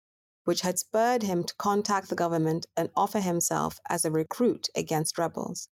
which 0.45 0.61
had 0.61 0.79
spurred 0.79 1.21
him 1.21 1.43
to 1.43 1.55
contact 1.57 2.09
the 2.09 2.15
government 2.15 2.65
and 2.75 2.89
offer 2.95 3.19
himself 3.19 3.79
as 3.87 4.03
a 4.03 4.09
recruit 4.09 4.67
against 4.75 5.19
rebels. 5.19 5.69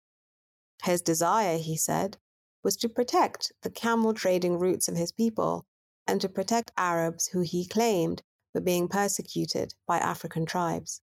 His 0.84 1.02
desire, 1.02 1.58
he 1.58 1.76
said, 1.76 2.18
was 2.62 2.76
to 2.76 2.88
protect 2.88 3.50
the 3.62 3.70
camel 3.70 4.14
trading 4.14 4.60
routes 4.60 4.86
of 4.86 4.96
his 4.96 5.10
people 5.10 5.66
and 6.06 6.20
to 6.20 6.28
protect 6.28 6.70
Arabs 6.76 7.26
who 7.26 7.40
he 7.40 7.66
claimed 7.66 8.22
were 8.54 8.60
being 8.60 8.88
persecuted 8.88 9.74
by 9.86 9.98
African 9.98 10.46
tribes. 10.46 11.00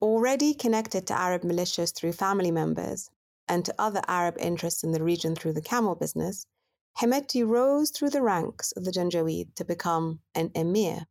Already 0.00 0.54
connected 0.54 1.06
to 1.06 1.18
Arab 1.18 1.42
militias 1.42 1.94
through 1.94 2.12
family 2.12 2.50
members 2.50 3.10
and 3.48 3.64
to 3.64 3.74
other 3.78 4.02
Arab 4.06 4.36
interests 4.38 4.84
in 4.84 4.92
the 4.92 5.02
region 5.02 5.34
through 5.34 5.52
the 5.52 5.62
camel 5.62 5.94
business, 5.94 6.46
Hemeti 6.98 7.46
rose 7.46 7.90
through 7.90 8.10
the 8.10 8.22
ranks 8.22 8.72
of 8.72 8.84
the 8.84 8.92
Janjaweed 8.92 9.54
to 9.56 9.64
become 9.64 10.20
an 10.34 10.50
emir, 10.54 11.06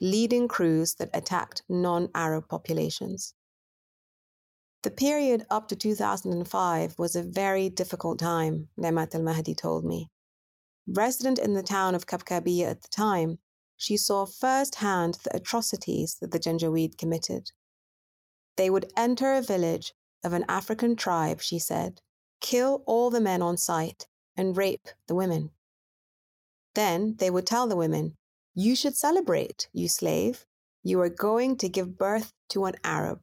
leading 0.00 0.48
crews 0.48 0.94
that 0.96 1.10
attacked 1.14 1.62
non 1.68 2.08
Arab 2.14 2.48
populations. 2.48 3.34
The 4.82 4.90
period 4.90 5.46
up 5.50 5.68
to 5.68 5.76
2005 5.76 6.98
was 6.98 7.16
a 7.16 7.22
very 7.22 7.70
difficult 7.70 8.18
time, 8.18 8.68
Nemat 8.78 9.14
al 9.14 9.22
Mahdi 9.22 9.54
told 9.54 9.84
me. 9.84 10.10
Resident 10.86 11.38
in 11.38 11.54
the 11.54 11.62
town 11.62 11.94
of 11.94 12.06
Kabkabiya 12.06 12.66
at 12.66 12.82
the 12.82 12.88
time, 12.88 13.38
she 13.76 13.96
saw 13.96 14.26
firsthand 14.26 15.18
the 15.24 15.36
atrocities 15.36 16.16
that 16.20 16.30
the 16.30 16.38
Janjaweed 16.38 16.96
committed. 16.96 17.50
They 18.56 18.70
would 18.70 18.92
enter 18.96 19.32
a 19.32 19.42
village 19.42 19.94
of 20.22 20.32
an 20.32 20.44
African 20.48 20.96
tribe, 20.96 21.40
she 21.40 21.58
said, 21.58 22.00
kill 22.40 22.82
all 22.86 23.10
the 23.10 23.20
men 23.20 23.42
on 23.42 23.56
sight, 23.56 24.06
and 24.36 24.56
rape 24.56 24.88
the 25.06 25.14
women. 25.14 25.50
Then 26.74 27.16
they 27.18 27.30
would 27.30 27.46
tell 27.46 27.66
the 27.66 27.76
women, 27.76 28.16
You 28.54 28.76
should 28.76 28.96
celebrate, 28.96 29.68
you 29.72 29.88
slave. 29.88 30.44
You 30.82 31.00
are 31.00 31.08
going 31.08 31.56
to 31.58 31.68
give 31.68 31.96
birth 31.96 32.32
to 32.50 32.66
an 32.66 32.74
Arab. 32.84 33.20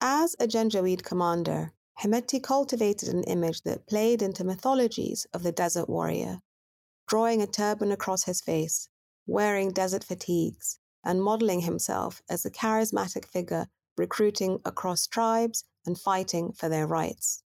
As 0.00 0.34
a 0.40 0.46
Janjaweed 0.46 1.04
commander, 1.04 1.72
Hemeti 2.00 2.42
cultivated 2.42 3.08
an 3.08 3.24
image 3.24 3.62
that 3.62 3.86
played 3.86 4.22
into 4.22 4.44
mythologies 4.44 5.26
of 5.32 5.42
the 5.42 5.52
desert 5.52 5.88
warrior, 5.88 6.40
drawing 7.06 7.42
a 7.42 7.46
turban 7.46 7.92
across 7.92 8.24
his 8.24 8.40
face, 8.40 8.88
wearing 9.28 9.70
desert 9.70 10.02
fatigues, 10.02 10.80
and 11.04 11.22
modeling 11.22 11.60
himself 11.60 12.22
as 12.28 12.44
a 12.44 12.50
charismatic 12.50 13.26
figure 13.26 13.66
recruiting 13.98 14.58
across 14.64 15.06
tribes 15.06 15.64
and 15.84 15.98
fighting 15.98 16.50
for 16.52 16.68
their 16.68 16.86
rights. 16.86 17.42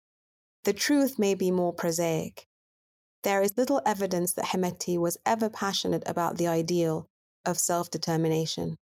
The 0.65 0.73
truth 0.73 1.19
may 1.19 1.35
be 1.35 1.51
more 1.51 1.75
prosaic. 1.75 2.49
There 3.23 3.43
is 3.43 3.59
little 3.59 3.83
evidence 3.85 4.33
that 4.33 4.47
Hemeti 4.47 4.97
was 4.97 5.19
ever 5.27 5.51
passionate 5.51 6.03
about 6.07 6.39
the 6.39 6.49
ideal 6.49 7.09
of 7.45 7.59
self 7.59 7.91
determination. 7.91 8.77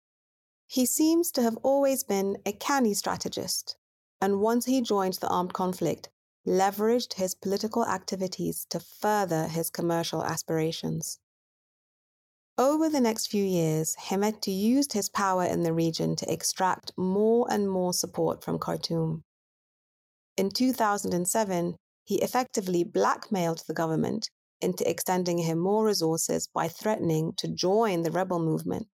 He 0.67 0.85
seems 0.85 1.31
to 1.33 1.43
have 1.43 1.59
always 1.63 2.03
been 2.03 2.39
a 2.45 2.53
canny 2.53 2.95
strategist, 2.95 3.77
and 4.21 4.41
once 4.41 4.67
he 4.67 4.81
joined 4.81 5.15
the 5.15 5.29
armed 5.29 5.53
conflict, 5.53 6.09
leveraged 6.45 7.15
his 7.15 7.37
political 7.37 7.87
activities 7.87 8.67
to 8.71 8.81
further 8.81 9.47
his 9.47 9.71
commercial 9.71 10.25
aspirations. 10.25 11.20
Over 12.61 12.91
the 12.91 13.01
next 13.01 13.29
few 13.29 13.43
years, 13.43 13.97
Hemeti 13.97 14.57
used 14.57 14.93
his 14.93 15.09
power 15.09 15.45
in 15.45 15.63
the 15.63 15.73
region 15.73 16.15
to 16.17 16.33
extract 16.33 16.93
more 16.97 17.47
and 17.51 17.71
more 17.71 17.95
support 17.95 18.45
from 18.45 18.59
Khartoum. 18.59 19.23
In 20.37 20.51
2007, 20.51 21.77
he 22.05 22.23
effectively 22.23 22.85
blackmailed 22.85 23.63
the 23.67 23.75
government 23.75 24.29
into 24.61 24.89
extending 24.89 25.39
him 25.39 25.59
more 25.59 25.87
resources 25.87 26.49
by 26.55 26.69
threatening 26.69 27.33
to 27.39 27.49
join 27.49 28.03
the 28.03 28.13
rebel 28.13 28.39
movement 28.39 28.87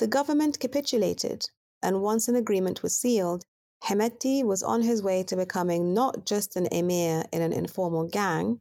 the 0.00 0.06
government 0.06 0.58
capitulated, 0.58 1.44
and 1.82 2.00
once 2.00 2.26
an 2.26 2.34
agreement 2.34 2.82
was 2.82 2.98
sealed, 2.98 3.44
Hemeti 3.84 4.42
was 4.42 4.62
on 4.62 4.80
his 4.80 5.02
way 5.02 5.22
to 5.24 5.36
becoming 5.36 5.92
not 5.92 6.24
just 6.24 6.56
an 6.56 6.68
emir 6.72 7.24
in 7.30 7.42
an 7.42 7.52
informal 7.52 8.08
gang, 8.08 8.60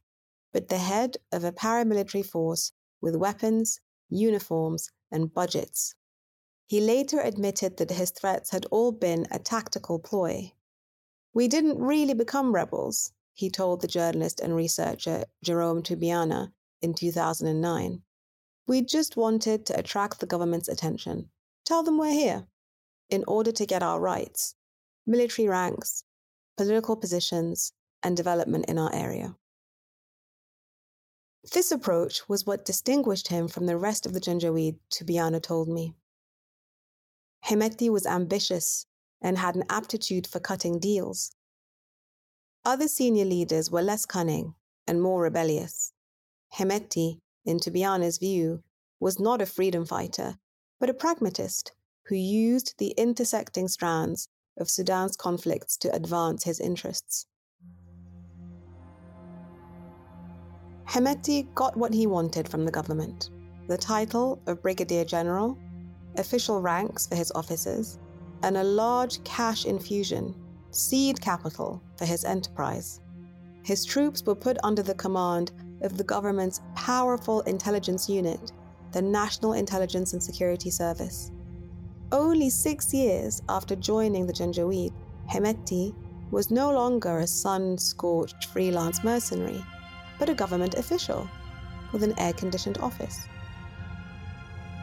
but 0.51 0.67
the 0.67 0.79
head 0.79 1.15
of 1.31 1.45
a 1.45 1.53
paramilitary 1.53 2.25
force 2.25 2.73
with 3.01 3.15
weapons, 3.15 3.79
uniforms, 4.09 4.89
and 5.11 5.33
budgets. 5.33 5.95
He 6.67 6.79
later 6.79 7.19
admitted 7.19 7.77
that 7.77 7.91
his 7.91 8.11
threats 8.11 8.51
had 8.51 8.65
all 8.67 8.91
been 8.91 9.25
a 9.31 9.39
tactical 9.39 9.99
ploy. 9.99 10.53
We 11.33 11.47
didn't 11.47 11.79
really 11.79 12.13
become 12.13 12.53
rebels, 12.53 13.11
he 13.33 13.49
told 13.49 13.81
the 13.81 13.87
journalist 13.87 14.39
and 14.39 14.55
researcher 14.55 15.23
Jerome 15.43 15.81
Tubiana 15.81 16.51
in 16.81 16.93
2009. 16.93 18.01
We 18.67 18.81
just 18.81 19.17
wanted 19.17 19.65
to 19.65 19.79
attract 19.79 20.19
the 20.19 20.25
government's 20.27 20.67
attention. 20.67 21.29
Tell 21.65 21.81
them 21.81 21.97
we're 21.97 22.11
here 22.11 22.47
in 23.09 23.23
order 23.27 23.51
to 23.51 23.65
get 23.65 23.81
our 23.81 23.99
rights, 23.99 24.55
military 25.07 25.47
ranks, 25.47 26.03
political 26.57 26.95
positions, 26.95 27.71
and 28.03 28.15
development 28.15 28.65
in 28.67 28.77
our 28.77 28.93
area. 28.93 29.35
This 31.53 31.71
approach 31.71 32.27
was 32.27 32.45
what 32.45 32.65
distinguished 32.65 33.29
him 33.29 33.47
from 33.47 33.65
the 33.65 33.77
rest 33.77 34.05
of 34.05 34.13
the 34.13 34.19
Janjaweed, 34.19 34.77
Tubiana 34.91 35.41
told 35.41 35.69
me. 35.69 35.95
Hemeti 37.45 37.89
was 37.89 38.05
ambitious 38.05 38.85
and 39.21 39.37
had 39.37 39.55
an 39.55 39.63
aptitude 39.69 40.27
for 40.27 40.39
cutting 40.39 40.79
deals. 40.79 41.31
Other 42.65 42.87
senior 42.87 43.25
leaders 43.25 43.71
were 43.71 43.81
less 43.81 44.05
cunning 44.05 44.55
and 44.85 45.01
more 45.01 45.21
rebellious. 45.21 45.93
Hemeti 46.55 47.21
in 47.45 47.57
Tubiana's 47.59 48.17
view, 48.17 48.63
was 48.99 49.19
not 49.19 49.41
a 49.41 49.45
freedom 49.45 49.85
fighter, 49.85 50.37
but 50.79 50.89
a 50.89 50.93
pragmatist 50.93 51.71
who 52.05 52.15
used 52.15 52.75
the 52.77 52.91
intersecting 52.91 53.67
strands 53.67 54.27
of 54.57 54.69
Sudan's 54.69 55.15
conflicts 55.15 55.77
to 55.77 55.93
advance 55.95 56.43
his 56.43 56.59
interests. 56.59 57.25
Hemeti 60.89 61.53
got 61.53 61.77
what 61.77 61.93
he 61.93 62.07
wanted 62.07 62.49
from 62.49 62.65
the 62.65 62.71
government 62.71 63.29
the 63.67 63.77
title 63.77 64.41
of 64.47 64.63
Brigadier 64.63 65.05
General, 65.05 65.55
official 66.17 66.59
ranks 66.59 67.05
for 67.05 67.13
his 67.15 67.31
officers, 67.35 67.99
and 68.41 68.57
a 68.57 68.63
large 68.63 69.23
cash 69.23 69.65
infusion, 69.67 70.33
seed 70.71 71.21
capital 71.21 71.83
for 71.95 72.05
his 72.05 72.25
enterprise. 72.25 73.01
His 73.61 73.85
troops 73.85 74.23
were 74.25 74.33
put 74.33 74.57
under 74.63 74.81
the 74.81 74.95
command 74.95 75.51
of 75.83 75.95
the 75.95 76.03
government's 76.03 76.61
powerful 76.73 77.41
intelligence 77.41 78.09
unit, 78.09 78.51
the 78.91 79.03
National 79.03 79.53
Intelligence 79.53 80.13
and 80.13 80.23
Security 80.23 80.71
Service. 80.71 81.31
Only 82.11 82.49
six 82.49 82.91
years 82.91 83.43
after 83.47 83.75
joining 83.75 84.25
the 84.25 84.33
Janjaweed, 84.33 84.93
Hemeti 85.29 85.93
was 86.31 86.49
no 86.49 86.71
longer 86.71 87.19
a 87.19 87.27
sun 87.27 87.77
scorched 87.77 88.45
freelance 88.45 89.03
mercenary, 89.03 89.63
but 90.19 90.29
a 90.29 90.35
government 90.35 90.75
official 90.75 91.27
with 91.91 92.03
an 92.03 92.13
air 92.19 92.33
conditioned 92.33 92.77
office. 92.77 93.27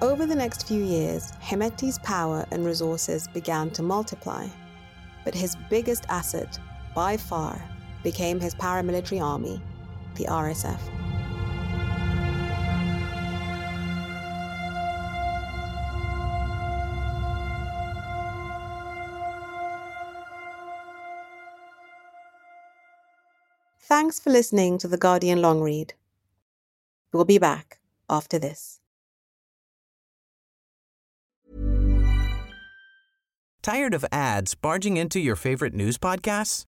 Over 0.02 0.26
the 0.26 0.34
next 0.34 0.66
few 0.66 0.82
years, 0.82 1.32
Hemeti's 1.42 1.98
power 2.00 2.44
and 2.50 2.66
resources 2.66 3.28
began 3.28 3.70
to 3.70 3.82
multiply, 3.82 4.48
but 5.24 5.34
his 5.34 5.56
biggest 5.70 6.04
asset, 6.08 6.58
by 6.94 7.16
far, 7.16 7.62
became 8.02 8.40
his 8.40 8.54
paramilitary 8.54 9.22
army, 9.22 9.60
the 10.16 10.24
RSF. 10.24 11.05
Thanks 23.88 24.18
for 24.18 24.30
listening 24.30 24.78
to 24.78 24.88
the 24.88 24.98
Guardian 24.98 25.40
Long 25.40 25.60
Read. 25.60 25.94
We'll 27.12 27.24
be 27.24 27.38
back 27.38 27.78
after 28.10 28.36
this. 28.36 28.80
Tired 33.62 33.94
of 33.94 34.04
ads 34.10 34.56
barging 34.56 34.96
into 34.96 35.20
your 35.20 35.36
favorite 35.36 35.72
news 35.72 35.98
podcasts? 35.98 36.64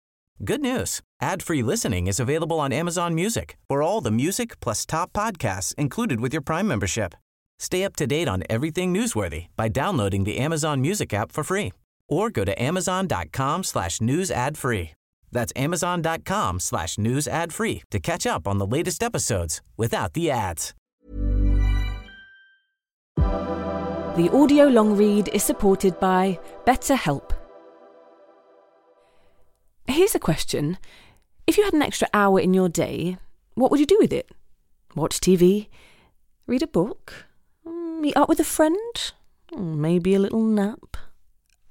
Good 0.45 0.61
news. 0.61 1.01
Ad-free 1.19 1.63
listening 1.63 2.05
is 2.05 2.19
available 2.19 2.59
on 2.59 2.71
Amazon 2.71 3.15
Music. 3.15 3.57
For 3.67 3.81
all 3.81 3.99
the 3.99 4.11
music 4.11 4.59
plus 4.59 4.85
top 4.85 5.11
podcasts 5.11 5.73
included 5.73 6.21
with 6.21 6.33
your 6.33 6.43
Prime 6.43 6.67
membership. 6.67 7.15
Stay 7.57 7.83
up 7.83 7.95
to 7.95 8.05
date 8.05 8.27
on 8.27 8.43
everything 8.47 8.93
newsworthy 8.93 9.47
by 9.55 9.69
downloading 9.69 10.23
the 10.23 10.37
Amazon 10.37 10.81
Music 10.81 11.15
app 11.15 11.31
for 11.31 11.43
free 11.43 11.73
or 12.07 12.29
go 12.29 12.45
to 12.45 12.61
amazon.com 12.61 13.63
slash 13.63 14.01
news 14.01 14.29
ad 14.29 14.55
free. 14.55 14.91
That's 15.31 15.53
amazon.com 15.55 16.59
slash 16.59 16.97
news 16.97 17.27
ad 17.27 17.53
free 17.53 17.83
to 17.91 17.99
catch 17.99 18.25
up 18.25 18.47
on 18.47 18.57
the 18.57 18.67
latest 18.67 19.03
episodes 19.03 19.61
without 19.77 20.13
the 20.13 20.31
ads. 20.31 20.73
The 23.17 24.31
audio 24.33 24.65
long 24.65 24.97
read 24.97 25.29
is 25.31 25.43
supported 25.43 25.99
by 25.99 26.39
BetterHelp. 26.65 27.33
Here's 29.87 30.15
a 30.15 30.19
question. 30.19 30.79
If 31.45 31.57
you 31.57 31.63
had 31.63 31.73
an 31.73 31.83
extra 31.83 32.07
hour 32.13 32.39
in 32.39 32.53
your 32.53 32.67
day, 32.67 33.17
what 33.53 33.69
would 33.69 33.79
you 33.79 33.85
do 33.85 33.97
with 33.99 34.11
it? 34.11 34.29
Watch 34.95 35.19
TV? 35.19 35.67
Read 36.47 36.63
a 36.63 36.67
book? 36.67 37.25
Mm, 37.65 37.99
meet 37.99 38.17
up 38.17 38.27
with 38.27 38.39
a 38.39 38.43
friend? 38.43 39.13
Maybe 39.55 40.15
a 40.15 40.19
little 40.19 40.43
nap. 40.43 40.97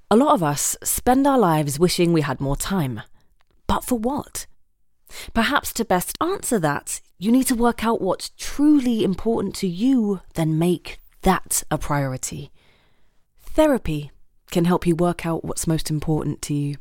A 0.09 0.15
lot 0.15 0.33
of 0.33 0.41
us 0.41 0.77
spend 0.83 1.27
our 1.27 1.37
lives 1.37 1.77
wishing 1.77 2.13
we 2.13 2.21
had 2.21 2.39
more 2.39 2.55
time. 2.55 3.01
But 3.67 3.83
for 3.83 3.97
what? 3.99 4.47
Perhaps 5.33 5.73
to 5.73 5.85
best 5.85 6.17
answer 6.21 6.59
that, 6.59 7.01
you 7.17 7.31
need 7.31 7.47
to 7.47 7.55
work 7.55 7.85
out 7.85 8.01
what's 8.01 8.31
truly 8.37 9.03
important 9.03 9.55
to 9.55 9.67
you, 9.67 10.21
then 10.35 10.59
make 10.59 10.99
that 11.21 11.63
a 11.69 11.77
priority. 11.77 12.51
Therapy 13.39 14.11
can 14.51 14.65
help 14.65 14.85
you 14.85 14.95
work 14.95 15.25
out 15.25 15.43
what's 15.43 15.67
most 15.67 15.89
important 15.89 16.41
to 16.43 16.53
you. 16.53 16.75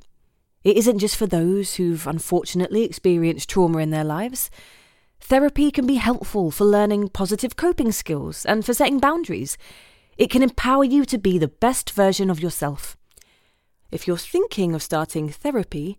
It 0.63 0.77
isn't 0.77 0.99
just 0.99 1.17
for 1.17 1.27
those 1.27 1.77
who've 1.77 2.07
unfortunately 2.07 2.83
experienced 2.83 3.49
trauma 3.49 3.79
in 3.79 3.91
their 3.91 4.05
lives. 4.05 4.51
Therapy 5.21 5.71
can 5.71 5.87
be 5.87 5.95
helpful 5.95 6.51
for 6.51 6.65
learning 6.65 7.09
positive 7.11 7.57
coping 7.57 7.93
skills 7.93 8.45
and 8.45 8.65
for 8.65 8.75
setting 8.75 8.99
boundaries. 8.99 9.57
It 10.19 10.31
can 10.31 10.43
empower 10.43 10.85
you 10.85 11.05
to 11.07 11.19
be 11.19 11.39
the 11.39 11.49
best 11.49 11.91
version 11.91 12.31
of 12.31 12.41
yourself. 12.41 12.97
If 13.91 14.07
you're 14.07 14.19
thinking 14.19 14.75
of 14.75 14.83
starting 14.83 15.29
therapy, 15.29 15.99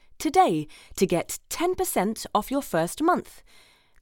today 0.21 0.67
to 0.95 1.05
get 1.05 1.39
10% 1.49 2.25
off 2.33 2.51
your 2.51 2.61
first 2.61 3.01
month. 3.01 3.41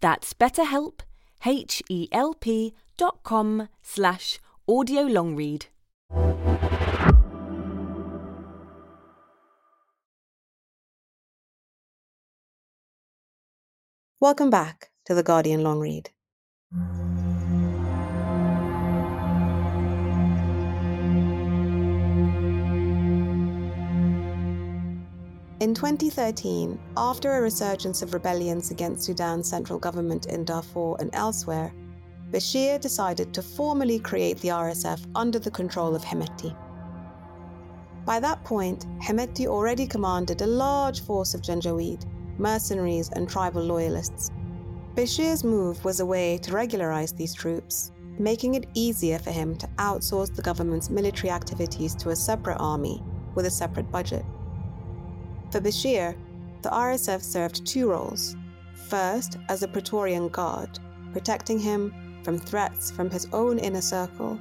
That's 0.01 0.33
betterhelp, 0.33 0.99
H-E-L-P 1.45 2.73
dot 2.97 3.23
com 3.23 3.69
slash 3.81 4.39
audio 4.67 5.03
long 5.03 5.35
read. 5.35 5.67
Welcome 14.21 14.49
back 14.49 14.91
to 15.05 15.15
the 15.15 15.23
Guardian 15.23 15.63
Long 15.63 15.79
Read. 15.79 16.09
In 25.59 25.73
2013, 25.73 26.79
after 26.95 27.33
a 27.33 27.41
resurgence 27.41 28.01
of 28.01 28.13
rebellions 28.13 28.71
against 28.71 29.03
Sudan's 29.03 29.49
central 29.49 29.77
government 29.77 30.27
in 30.27 30.45
Darfur 30.45 30.95
and 30.99 31.09
elsewhere, 31.11 31.73
Bashir 32.31 32.79
decided 32.79 33.33
to 33.33 33.41
formally 33.41 33.99
create 33.99 34.39
the 34.39 34.49
RSF 34.49 35.05
under 35.15 35.37
the 35.37 35.51
control 35.51 35.97
of 35.97 36.01
Hemeti. 36.01 36.55
By 38.05 38.21
that 38.21 38.41
point, 38.45 38.85
Hemeti 39.01 39.47
already 39.47 39.85
commanded 39.85 40.41
a 40.41 40.47
large 40.47 41.01
force 41.01 41.33
of 41.33 41.41
Janjaweed, 41.41 42.05
mercenaries, 42.37 43.09
and 43.09 43.27
tribal 43.27 43.61
loyalists. 43.61 44.31
Bashir's 44.95 45.43
move 45.43 45.83
was 45.83 45.99
a 45.99 46.05
way 46.05 46.37
to 46.37 46.53
regularize 46.53 47.11
these 47.11 47.33
troops, 47.33 47.91
making 48.17 48.55
it 48.55 48.69
easier 48.75 49.19
for 49.19 49.31
him 49.31 49.57
to 49.57 49.67
outsource 49.77 50.33
the 50.33 50.41
government's 50.41 50.89
military 50.89 51.31
activities 51.31 51.95
to 51.95 52.11
a 52.11 52.15
separate 52.15 52.61
army 52.61 53.03
with 53.35 53.45
a 53.45 53.51
separate 53.51 53.91
budget. 53.91 54.23
For 55.51 55.59
Bashir, 55.59 56.15
the 56.61 56.69
RSF 56.69 57.23
served 57.23 57.65
two 57.65 57.89
roles. 57.89 58.35
First, 58.87 59.37
as 59.49 59.63
a 59.63 59.67
Praetorian 59.67 60.27
guard, 60.27 60.77
protecting 61.11 61.57
him 61.57 62.21
from 62.23 62.37
threats 62.37 62.91
from 62.91 63.09
his 63.09 63.27
own 63.33 63.57
inner 63.57 63.81
circle, 63.81 64.39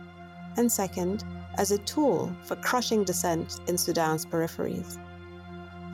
and 0.59 0.71
second, 0.71 1.25
as 1.57 1.71
a 1.71 1.79
tool 1.79 2.31
for 2.45 2.57
crushing 2.57 3.05
dissent 3.05 3.61
in 3.69 3.79
Sudan's 3.79 4.27
peripheries. 4.27 4.99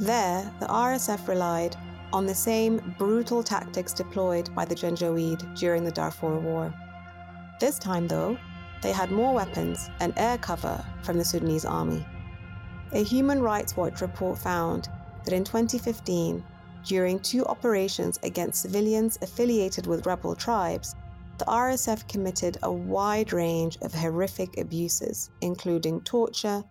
There, 0.00 0.53
the 0.59 0.66
RSF 0.66 1.29
relied 1.29 1.77
on 2.12 2.27
the 2.27 2.35
same 2.35 2.94
brutal 2.98 3.44
tactics 3.44 3.92
deployed 3.92 4.53
by 4.55 4.64
the 4.64 4.74
Janjaweed 4.74 5.57
during 5.57 5.85
the 5.85 5.92
Darfur 5.92 6.40
War. 6.40 6.74
This 7.61 7.79
time, 7.79 8.09
though, 8.09 8.37
they 8.83 8.90
had 8.90 9.12
more 9.12 9.33
weapons 9.35 9.88
and 10.00 10.12
air 10.16 10.38
cover 10.38 10.85
from 11.03 11.18
the 11.18 11.24
Sudanese 11.24 11.64
army. 11.64 12.05
A 12.92 13.03
Human 13.03 13.40
Rights 13.40 13.77
Watch 13.77 14.00
report 14.00 14.38
found 14.38 14.88
that 15.24 15.34
in 15.34 15.44
2015, 15.44 16.44
during 16.84 17.18
two 17.18 17.44
operations 17.46 18.18
against 18.22 18.62
civilians 18.62 19.18
affiliated 19.22 19.87
with 19.87 20.06
rebel 20.06 20.34
tribes, 20.34 20.94
the 21.38 21.46
RSF 21.46 22.06
committed 22.08 22.58
a 22.62 22.72
wide 22.72 23.32
range 23.32 23.78
of 23.82 23.92
horrific 23.94 24.58
abuses, 24.58 25.30
including 25.40 26.00
torture, 26.02 26.62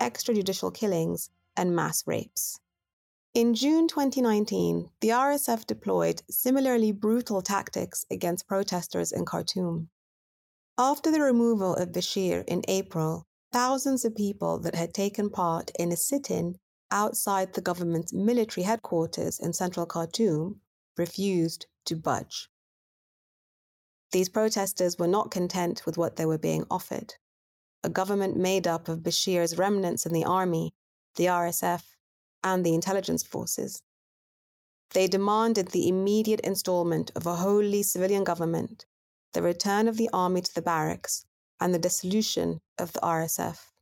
extrajudicial 0.00 0.72
killings, 0.72 1.30
and 1.56 1.74
mass 1.74 2.06
rapes. 2.06 2.60
In 3.32 3.54
June 3.54 3.88
2019, 3.88 4.90
the 5.00 5.08
RSF 5.08 5.66
deployed 5.66 6.22
similarly 6.30 6.92
brutal 6.92 7.42
tactics 7.42 8.06
against 8.08 8.46
protesters 8.46 9.10
in 9.10 9.24
Khartoum. 9.24 9.88
After 10.78 11.10
the 11.10 11.20
removal 11.20 11.74
of 11.74 11.90
Bashir 11.90 12.44
in 12.46 12.62
April, 12.68 13.26
thousands 13.52 14.04
of 14.04 14.14
people 14.14 14.58
that 14.60 14.74
had 14.74 14.94
taken 14.94 15.30
part 15.30 15.72
in 15.78 15.90
a 15.90 15.96
sit 15.96 16.30
in 16.30 16.58
outside 16.94 17.52
the 17.52 17.60
government's 17.60 18.12
military 18.12 18.64
headquarters 18.64 19.38
in 19.40 19.52
central 19.52 19.84
Khartoum 19.84 20.60
refused 20.96 21.66
to 21.84 21.96
budge. 21.96 22.48
These 24.12 24.28
protesters 24.28 24.96
were 24.96 25.08
not 25.08 25.32
content 25.32 25.84
with 25.84 25.98
what 25.98 26.16
they 26.16 26.24
were 26.24 26.38
being 26.38 26.64
offered. 26.70 27.14
A 27.82 27.88
government 27.88 28.36
made 28.36 28.66
up 28.66 28.88
of 28.88 29.02
Bashir's 29.02 29.58
remnants 29.58 30.06
in 30.06 30.12
the 30.12 30.24
army, 30.24 30.72
the 31.16 31.26
RSF, 31.26 31.82
and 32.44 32.64
the 32.64 32.74
intelligence 32.74 33.24
forces. 33.24 33.82
They 34.92 35.08
demanded 35.08 35.68
the 35.68 35.88
immediate 35.88 36.40
installment 36.40 37.10
of 37.16 37.26
a 37.26 37.34
wholly 37.34 37.82
civilian 37.82 38.22
government, 38.22 38.86
the 39.32 39.42
return 39.42 39.88
of 39.88 39.96
the 39.96 40.08
army 40.12 40.42
to 40.42 40.54
the 40.54 40.62
barracks, 40.62 41.26
and 41.60 41.74
the 41.74 41.78
dissolution 41.80 42.60
of 42.78 42.92
the 42.92 43.00
RSF. 43.00 43.72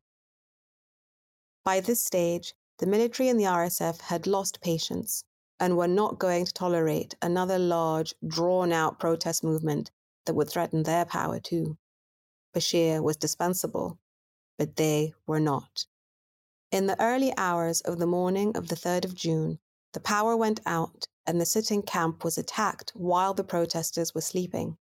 By 1.63 1.81
this 1.81 2.03
stage, 2.03 2.55
the 2.83 2.89
military 2.89 3.29
and 3.29 3.39
the 3.39 3.45
RSF 3.45 4.01
had 4.01 4.27
lost 4.27 4.61
patience 4.61 5.23
and 5.61 5.77
were 5.77 5.87
not 5.87 6.19
going 6.19 6.45
to 6.45 6.53
tolerate 6.53 7.15
another 7.23 7.57
large, 7.57 8.13
drawn 8.27 8.73
out 8.73 8.99
protest 8.99 9.45
movement 9.45 9.93
that 10.27 10.35
would 10.35 10.51
threaten 10.51 10.83
their 10.83 11.05
power 11.05 11.39
too. 11.39 11.79
Bashir 12.53 13.01
was 13.01 13.17
dispensable, 13.17 14.01
but 14.59 14.75
they 14.75 15.15
were 15.29 15.39
not. 15.39 15.87
In 16.73 16.89
the 16.89 17.01
early 17.01 17.33
hours 17.37 17.83
of 17.83 18.01
the 18.01 18.07
morning 18.07 18.57
of 18.57 18.67
the 18.67 18.75
3rd 18.75 19.05
of 19.05 19.15
June, 19.15 19.61
the 19.93 20.01
power 20.01 20.37
went 20.37 20.59
out 20.67 21.07
and 21.25 21.41
the 21.41 21.47
sitting 21.47 21.83
camp 21.83 22.25
was 22.25 22.37
attacked 22.37 22.91
while 22.97 23.33
the 23.33 23.45
protesters 23.45 24.13
were 24.13 24.21
sleeping. 24.21 24.77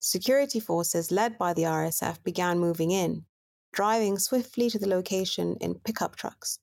Security 0.00 0.58
forces 0.58 1.12
led 1.12 1.38
by 1.38 1.54
the 1.54 1.62
RSF 1.62 2.20
began 2.24 2.58
moving 2.58 2.90
in, 2.90 3.26
driving 3.72 4.18
swiftly 4.18 4.68
to 4.70 4.78
the 4.80 4.88
location 4.88 5.56
in 5.60 5.78
pickup 5.78 6.16
trucks 6.16 6.58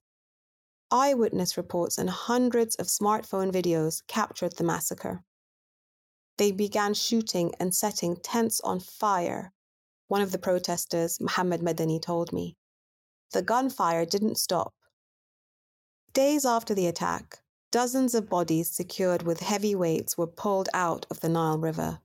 Eyewitness 0.91 1.57
reports 1.57 1.97
and 1.97 2.09
hundreds 2.09 2.75
of 2.75 2.87
smartphone 2.87 3.51
videos 3.51 4.01
captured 4.07 4.55
the 4.55 4.63
massacre. 4.63 5.21
They 6.37 6.51
began 6.51 6.93
shooting 6.93 7.53
and 7.59 7.75
setting 7.75 8.15
tents 8.15 8.61
on 8.61 8.79
fire, 8.79 9.51
one 10.07 10.21
of 10.21 10.31
the 10.31 10.37
protesters, 10.37 11.19
Mohammed 11.19 11.61
Madani, 11.61 12.01
told 12.01 12.31
me. 12.31 12.55
The 13.33 13.41
gunfire 13.41 14.05
didn't 14.05 14.37
stop. 14.37 14.73
Days 16.13 16.45
after 16.45 16.73
the 16.73 16.87
attack, 16.87 17.39
dozens 17.69 18.15
of 18.15 18.29
bodies 18.29 18.71
secured 18.71 19.23
with 19.23 19.41
heavy 19.41 19.75
weights 19.75 20.17
were 20.17 20.25
pulled 20.25 20.69
out 20.73 21.05
of 21.09 21.19
the 21.19 21.27
Nile 21.27 21.57
River. 21.57 21.99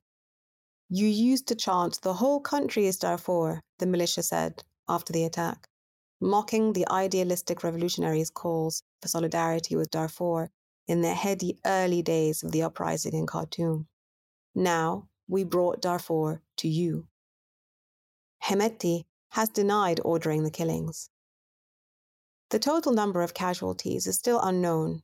You 0.89 1.07
used 1.07 1.47
to 1.49 1.55
chant, 1.55 2.01
The 2.03 2.15
whole 2.15 2.41
country 2.41 2.87
is 2.87 2.99
Darfur, 2.99 3.61
the 3.79 3.87
militia 3.87 4.25
said 4.25 4.65
after 4.89 5.13
the 5.13 5.25
attack 5.25 5.69
mocking 6.23 6.73
the 6.73 6.89
idealistic 6.89 7.65
revolutionaries' 7.65 8.31
calls 8.31 8.83
for 9.03 9.09
solidarity 9.09 9.75
with 9.77 9.91
Darfur 9.91 10.51
in 10.87 11.03
the 11.03 11.15
heady 11.15 11.59
early 11.67 12.01
days 12.01 12.43
of 12.43 12.53
the 12.53 12.63
uprising 12.63 13.13
in 13.13 13.27
Khartoum. 13.27 13.89
Now 14.55 15.09
we 15.29 15.45
brought 15.45 15.83
Darfur 15.83 16.41
to 16.59 16.69
you. 16.69 17.09
Hemeti 18.45 19.05
has 19.31 19.49
denied 19.49 20.01
ordering 20.05 20.45
the 20.45 20.51
killings. 20.51 21.11
The 22.51 22.59
total 22.59 22.93
number 22.93 23.23
of 23.23 23.35
casualties 23.35 24.07
is 24.07 24.17
still 24.17 24.41
unknown. 24.41 25.03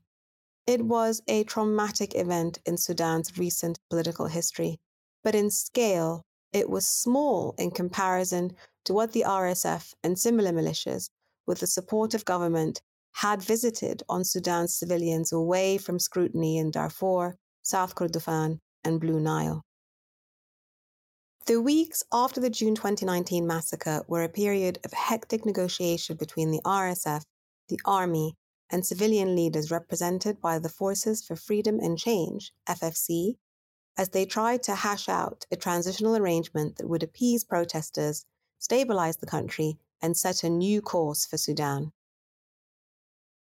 It 0.67 0.85
was 0.85 1.23
a 1.27 1.45
traumatic 1.45 2.15
event 2.15 2.59
in 2.67 2.77
Sudan's 2.77 3.39
recent 3.39 3.81
political 3.89 4.27
history, 4.27 4.81
but 5.25 5.35
in 5.35 5.51
scale, 5.51 6.27
it 6.53 6.69
was 6.69 6.87
small 6.87 7.55
in 7.59 7.71
comparison 7.71 8.55
to 8.89 8.95
what 8.95 9.13
the 9.13 9.25
RSF 9.27 9.93
and 10.03 10.19
similar 10.19 10.51
militias, 10.51 11.11
with 11.47 11.61
the 11.61 11.67
support 11.67 12.15
of 12.15 12.25
government, 12.25 12.81
had 13.13 13.43
visited 13.43 14.03
on 14.09 14.25
Sudan's 14.25 14.75
civilians 14.75 15.31
away 15.31 15.77
from 15.77 15.99
scrutiny 15.99 16.57
in 16.57 16.71
Darfur, 16.71 17.37
South 17.61 17.95
Kordofan, 17.95 18.61
and 18.83 18.99
Blue 18.99 19.21
Nile. 19.21 19.63
The 21.45 21.61
weeks 21.61 22.03
after 22.11 22.41
the 22.41 22.49
June 22.49 22.75
2019 22.75 23.47
massacre 23.47 24.03
were 24.09 24.23
a 24.23 24.29
period 24.31 24.79
of 24.87 24.95
hectic 24.95 25.45
negotiation 25.45 26.17
between 26.17 26.51
the 26.51 26.63
RSF, 26.65 27.25
the 27.69 27.81
army, 27.85 28.39
and 28.71 28.87
civilian 28.87 29.37
leaders 29.37 29.71
represented 29.71 30.41
by 30.41 30.59
the 30.59 30.71
Forces 30.71 31.23
for 31.23 31.37
Freedom 31.37 31.79
and 31.79 31.99
Change, 31.99 32.53
FFC, 32.67 33.35
as 33.99 34.09
they 34.09 34.25
tried 34.25 34.63
to 34.63 34.75
hash 34.75 35.11
out 35.11 35.45
a 35.51 35.57
transitional 35.57 36.17
arrangement 36.17 36.77
that 36.77 36.89
would 36.89 37.03
appease 37.03 37.45
protesters, 37.45 38.25
stabilize 38.59 39.17
the 39.17 39.27
country, 39.27 39.79
and 40.01 40.17
set 40.17 40.45
a 40.45 40.51
new 40.51 40.81
course 40.81 41.27
for 41.27 41.37
Sudan. 41.37 41.93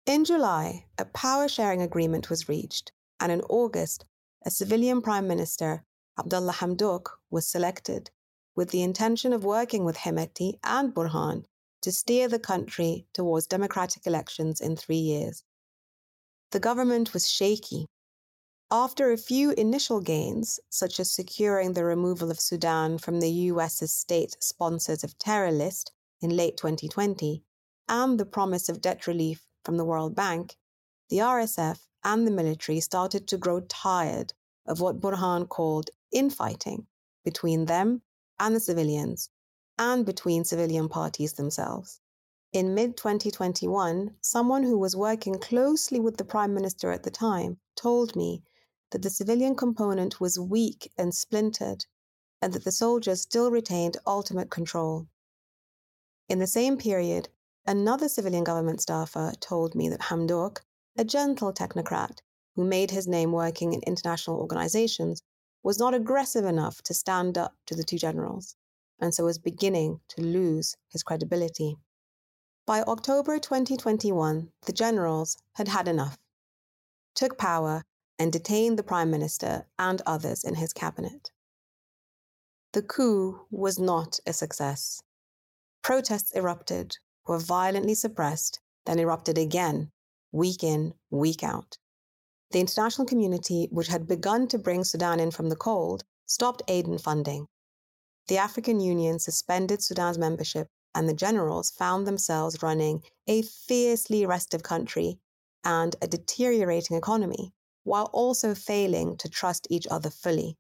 In 0.06 0.26
July, 0.26 0.86
a 0.98 1.06
power 1.06 1.48
sharing 1.48 1.82
agreement 1.82 2.30
was 2.30 2.50
reached, 2.50 2.92
and 3.20 3.32
in 3.32 3.42
August, 3.42 4.06
a 4.46 4.50
civilian 4.50 5.02
prime 5.02 5.28
minister, 5.28 5.84
Abdullah 6.18 6.54
Hamdok, 6.54 7.10
was 7.30 7.48
selected 7.48 8.10
with 8.56 8.72
the 8.72 8.82
intention 8.82 9.34
of 9.34 9.44
working 9.44 9.86
with 9.86 9.98
Hemeti 9.98 10.60
and 10.64 10.94
Burhan 10.94 11.46
to 11.82 11.92
steer 11.92 12.28
the 12.28 12.40
country 12.40 13.06
towards 13.14 13.48
democratic 13.48 14.06
elections 14.06 14.60
in 14.60 14.76
three 14.76 14.98
years. 14.98 15.44
The 16.52 16.60
government 16.60 17.14
was 17.14 17.30
shaky. 17.30 17.86
After 18.72 19.12
a 19.12 19.18
few 19.18 19.50
initial 19.50 20.00
gains, 20.00 20.60
such 20.70 21.00
as 21.00 21.12
securing 21.12 21.74
the 21.74 21.84
removal 21.84 22.30
of 22.30 22.40
Sudan 22.40 23.00
from 23.00 23.20
the 23.20 23.32
US's 23.32 23.92
state 23.92 24.38
sponsors 24.40 25.04
of 25.04 25.18
terror 25.18 25.52
list 25.52 25.92
in 26.22 26.38
late 26.38 26.56
2020, 26.56 27.44
and 27.88 28.20
the 28.20 28.28
promise 28.28 28.70
of 28.70 28.80
debt 28.80 29.08
relief 29.08 29.44
from 29.66 29.78
the 29.78 29.86
World 29.86 30.14
Bank, 30.14 30.56
the 31.10 31.18
RSF 31.18 31.88
and 32.04 32.28
the 32.28 32.32
military 32.32 32.80
started 32.80 33.28
to 33.30 33.40
grow 33.40 33.62
tired 33.62 34.34
of 34.68 34.80
what 34.80 35.00
Burhan 35.00 35.50
called 35.50 35.90
infighting 36.12 36.86
between 37.26 37.66
them 37.66 38.04
and 38.40 38.56
the 38.56 38.60
civilians 38.60 39.32
and 39.80 40.06
between 40.06 40.44
civilian 40.44 40.90
parties 40.90 41.34
themselves. 41.34 42.02
In 42.54 42.76
mid 42.76 42.98
2021, 42.98 44.16
someone 44.22 44.62
who 44.62 44.78
was 44.78 44.96
working 44.96 45.40
closely 45.40 46.00
with 46.00 46.18
the 46.18 46.24
Prime 46.24 46.54
Minister 46.54 46.92
at 46.92 47.02
the 47.02 47.10
time 47.10 47.58
told 47.76 48.16
me 48.16 48.44
that 48.92 49.02
the 49.02 49.10
civilian 49.10 49.56
component 49.56 50.20
was 50.20 50.40
weak 50.40 50.92
and 50.98 51.14
splintered, 51.14 51.86
and 52.42 52.54
that 52.54 52.64
the 52.64 52.72
soldiers 52.72 53.22
still 53.22 53.52
retained 53.52 53.98
ultimate 54.06 54.50
control. 54.50 55.08
In 56.28 56.40
the 56.40 56.48
same 56.48 56.78
period, 56.78 57.30
another 57.66 58.10
civilian 58.10 58.44
government 58.44 58.82
staffer 58.82 59.34
told 59.40 59.76
me 59.76 59.90
that 59.90 60.02
Hamdok, 60.02 60.62
a 60.98 61.04
gentle 61.04 61.54
technocrat 61.54 62.20
who 62.56 62.64
made 62.64 62.92
his 62.92 63.08
name 63.08 63.32
working 63.32 63.74
in 63.74 63.82
international 63.82 64.40
organizations, 64.40 65.22
was 65.64 65.80
not 65.80 65.94
aggressive 65.94 66.46
enough 66.46 66.82
to 66.84 66.94
stand 66.94 67.38
up 67.38 67.54
to 67.66 67.76
the 67.76 67.84
two 67.84 67.98
generals 67.98 68.56
and 69.00 69.14
so 69.14 69.26
was 69.26 69.38
beginning 69.38 70.00
to 70.10 70.22
lose 70.22 70.76
his 70.90 71.04
credibility. 71.04 71.78
By 72.66 72.82
October 72.82 73.40
2021, 73.40 74.52
the 74.66 74.74
generals 74.74 75.38
had 75.56 75.68
had 75.68 75.88
enough, 75.88 76.18
took 77.16 77.38
power, 77.38 77.84
and 78.20 78.32
detained 78.32 78.78
the 78.78 78.84
prime 78.84 79.10
minister 79.10 79.66
and 79.80 80.02
others 80.06 80.44
in 80.44 80.56
his 80.56 80.74
cabinet. 80.74 81.32
The 82.74 82.84
coup 82.84 83.48
was 83.50 83.80
not 83.80 84.20
a 84.28 84.34
success. 84.34 85.02
Protests 85.82 86.32
erupted, 86.36 86.98
were 87.26 87.40
violently 87.40 87.96
suppressed, 87.96 88.60
then 88.86 89.00
erupted 89.00 89.38
again, 89.38 89.92
week 90.32 90.64
in, 90.64 90.94
week 91.10 91.42
out. 91.42 91.78
The 92.52 92.60
international 92.60 93.08
community, 93.08 93.68
which 93.72 93.88
had 93.88 94.08
begun 94.08 94.48
to 94.50 94.60
bring 94.60 94.84
Sudan 94.84 95.20
in 95.20 95.32
from 95.32 95.50
the 95.50 95.56
cold, 95.56 96.04
stopped 96.28 96.62
aid 96.68 96.86
and 96.86 97.02
funding, 97.02 97.48
the 98.30 98.38
African 98.38 98.80
Union 98.80 99.18
suspended 99.18 99.82
Sudan's 99.82 100.20
membership, 100.20 100.68
and 100.94 101.10
the 101.10 101.16
generals 101.16 101.72
found 101.72 102.06
themselves 102.06 102.62
running 102.62 103.02
a 103.26 103.42
fiercely 103.42 104.24
restive 104.24 104.62
country 104.62 105.18
and 105.64 105.96
a 106.00 106.08
deteriorating 106.08 106.96
economy, 106.96 107.54
while 107.90 108.10
also 108.14 108.56
failing 108.56 109.18
to 109.18 109.28
trust 109.30 109.68
each 109.70 109.88
other 109.92 110.10
fully. 110.10 110.58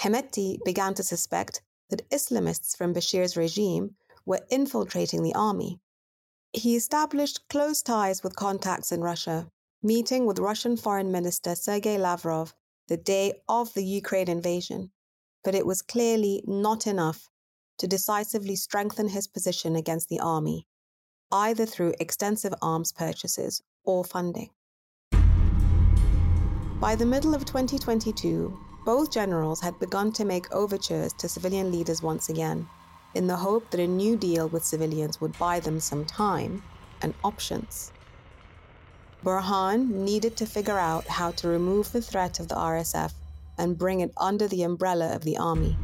Hemeti 0.00 0.58
began 0.64 0.94
to 0.94 1.02
suspect 1.02 1.62
that 1.90 2.08
Islamists 2.10 2.76
from 2.76 2.94
Bashir's 2.94 3.36
regime 3.36 3.96
were 4.24 4.46
infiltrating 4.50 5.22
the 5.22 5.34
army. 5.34 5.80
He 6.52 6.76
established 6.76 7.48
close 7.48 7.82
ties 7.82 8.22
with 8.22 8.36
contacts 8.36 8.92
in 8.92 9.00
Russia, 9.00 9.48
meeting 9.82 10.26
with 10.26 10.38
Russian 10.38 10.76
Foreign 10.76 11.12
Minister 11.12 11.54
Sergei 11.54 11.98
Lavrov 11.98 12.54
the 12.88 12.96
day 12.96 13.32
of 13.48 13.74
the 13.74 13.84
Ukraine 13.84 14.28
invasion 14.28 14.90
but 15.46 15.54
it 15.54 15.64
was 15.64 15.80
clearly 15.80 16.42
not 16.44 16.88
enough 16.88 17.30
to 17.78 17.86
decisively 17.86 18.56
strengthen 18.56 19.06
his 19.06 19.28
position 19.28 19.76
against 19.76 20.08
the 20.08 20.18
army, 20.18 20.66
either 21.30 21.64
through 21.64 21.94
extensive 22.00 22.52
arms 22.60 22.90
purchases 22.90 23.62
or 23.84 24.04
funding. 24.04 24.50
By 26.80 26.94
the 26.94 27.06
middle 27.06 27.34
of 27.34 27.46
2022, 27.46 28.54
both 28.84 29.10
generals 29.10 29.62
had 29.62 29.78
begun 29.78 30.12
to 30.12 30.26
make 30.26 30.54
overtures 30.54 31.14
to 31.14 31.26
civilian 31.26 31.72
leaders 31.72 32.02
once 32.02 32.28
again, 32.28 32.68
in 33.14 33.26
the 33.26 33.36
hope 33.36 33.70
that 33.70 33.80
a 33.80 33.86
new 33.86 34.14
deal 34.14 34.46
with 34.48 34.62
civilians 34.62 35.18
would 35.18 35.38
buy 35.38 35.58
them 35.58 35.80
some 35.80 36.04
time 36.04 36.62
and 37.00 37.14
options. 37.24 37.92
Burhan 39.24 39.88
needed 39.88 40.36
to 40.36 40.44
figure 40.44 40.78
out 40.78 41.06
how 41.06 41.30
to 41.32 41.48
remove 41.48 41.92
the 41.92 42.02
threat 42.02 42.40
of 42.40 42.48
the 42.48 42.56
RSF 42.56 43.14
and 43.56 43.78
bring 43.78 44.00
it 44.00 44.12
under 44.18 44.46
the 44.46 44.62
umbrella 44.62 45.14
of 45.14 45.24
the 45.24 45.38
army. 45.38 45.78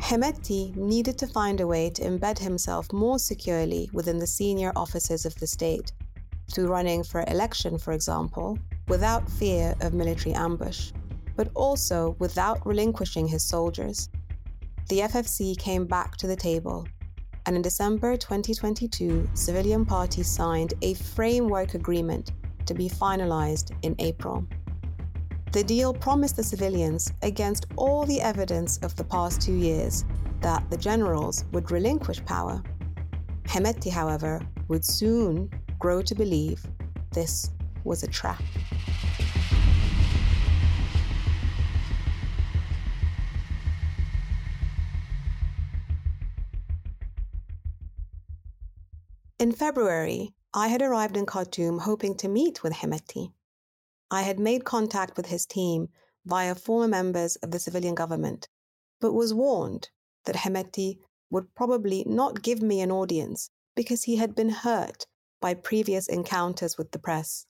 Hemeti 0.00 0.76
needed 0.76 1.16
to 1.16 1.26
find 1.26 1.62
a 1.62 1.66
way 1.66 1.88
to 1.90 2.02
embed 2.02 2.38
himself 2.38 2.92
more 2.92 3.18
securely 3.18 3.88
within 3.94 4.18
the 4.18 4.26
senior 4.26 4.70
offices 4.76 5.24
of 5.24 5.34
the 5.36 5.46
state, 5.46 5.92
through 6.52 6.68
running 6.68 7.02
for 7.02 7.24
election, 7.26 7.78
for 7.78 7.94
example, 7.94 8.58
without 8.88 9.30
fear 9.30 9.74
of 9.80 9.94
military 9.94 10.34
ambush, 10.34 10.92
but 11.36 11.50
also 11.54 12.16
without 12.18 12.64
relinquishing 12.66 13.28
his 13.28 13.44
soldiers. 13.44 14.08
The 14.88 15.00
FFC 15.00 15.56
came 15.56 15.86
back 15.86 16.16
to 16.16 16.26
the 16.26 16.36
table, 16.36 16.86
and 17.46 17.54
in 17.54 17.62
December 17.62 18.16
2022, 18.16 19.28
civilian 19.34 19.84
parties 19.84 20.28
signed 20.28 20.74
a 20.82 20.94
framework 20.94 21.74
agreement 21.74 22.32
to 22.66 22.74
be 22.74 22.88
finalized 22.88 23.72
in 23.82 23.94
April. 23.98 24.46
The 25.52 25.64
deal 25.64 25.94
promised 25.94 26.36
the 26.36 26.44
civilians, 26.44 27.12
against 27.22 27.66
all 27.76 28.04
the 28.04 28.20
evidence 28.20 28.78
of 28.78 28.94
the 28.96 29.04
past 29.04 29.40
two 29.40 29.54
years, 29.54 30.04
that 30.40 30.68
the 30.70 30.76
generals 30.76 31.44
would 31.52 31.70
relinquish 31.70 32.24
power. 32.24 32.62
Hemeti, 33.44 33.90
however, 33.90 34.40
would 34.68 34.84
soon 34.84 35.50
grow 35.78 36.02
to 36.02 36.14
believe 36.14 36.62
this 37.12 37.50
was 37.84 38.02
a 38.02 38.08
trap. 38.08 38.42
In 49.38 49.52
February, 49.52 50.34
I 50.52 50.68
had 50.68 50.82
arrived 50.82 51.16
in 51.16 51.24
Khartoum 51.24 51.78
hoping 51.78 52.16
to 52.16 52.28
meet 52.28 52.62
with 52.62 52.72
Hemeti. 52.72 53.32
I 54.10 54.22
had 54.22 54.40
made 54.40 54.64
contact 54.64 55.16
with 55.16 55.26
his 55.26 55.46
team 55.46 55.90
via 56.24 56.54
former 56.54 56.88
members 56.88 57.36
of 57.36 57.50
the 57.50 57.58
civilian 57.58 57.94
government, 57.94 58.48
but 59.00 59.12
was 59.12 59.32
warned 59.32 59.90
that 60.24 60.36
Hemeti 60.36 60.98
would 61.30 61.54
probably 61.54 62.04
not 62.04 62.42
give 62.42 62.62
me 62.62 62.80
an 62.80 62.90
audience 62.90 63.50
because 63.76 64.02
he 64.02 64.16
had 64.16 64.34
been 64.34 64.48
hurt 64.48 65.06
by 65.40 65.54
previous 65.54 66.08
encounters 66.08 66.76
with 66.76 66.90
the 66.90 66.98
press. 66.98 67.46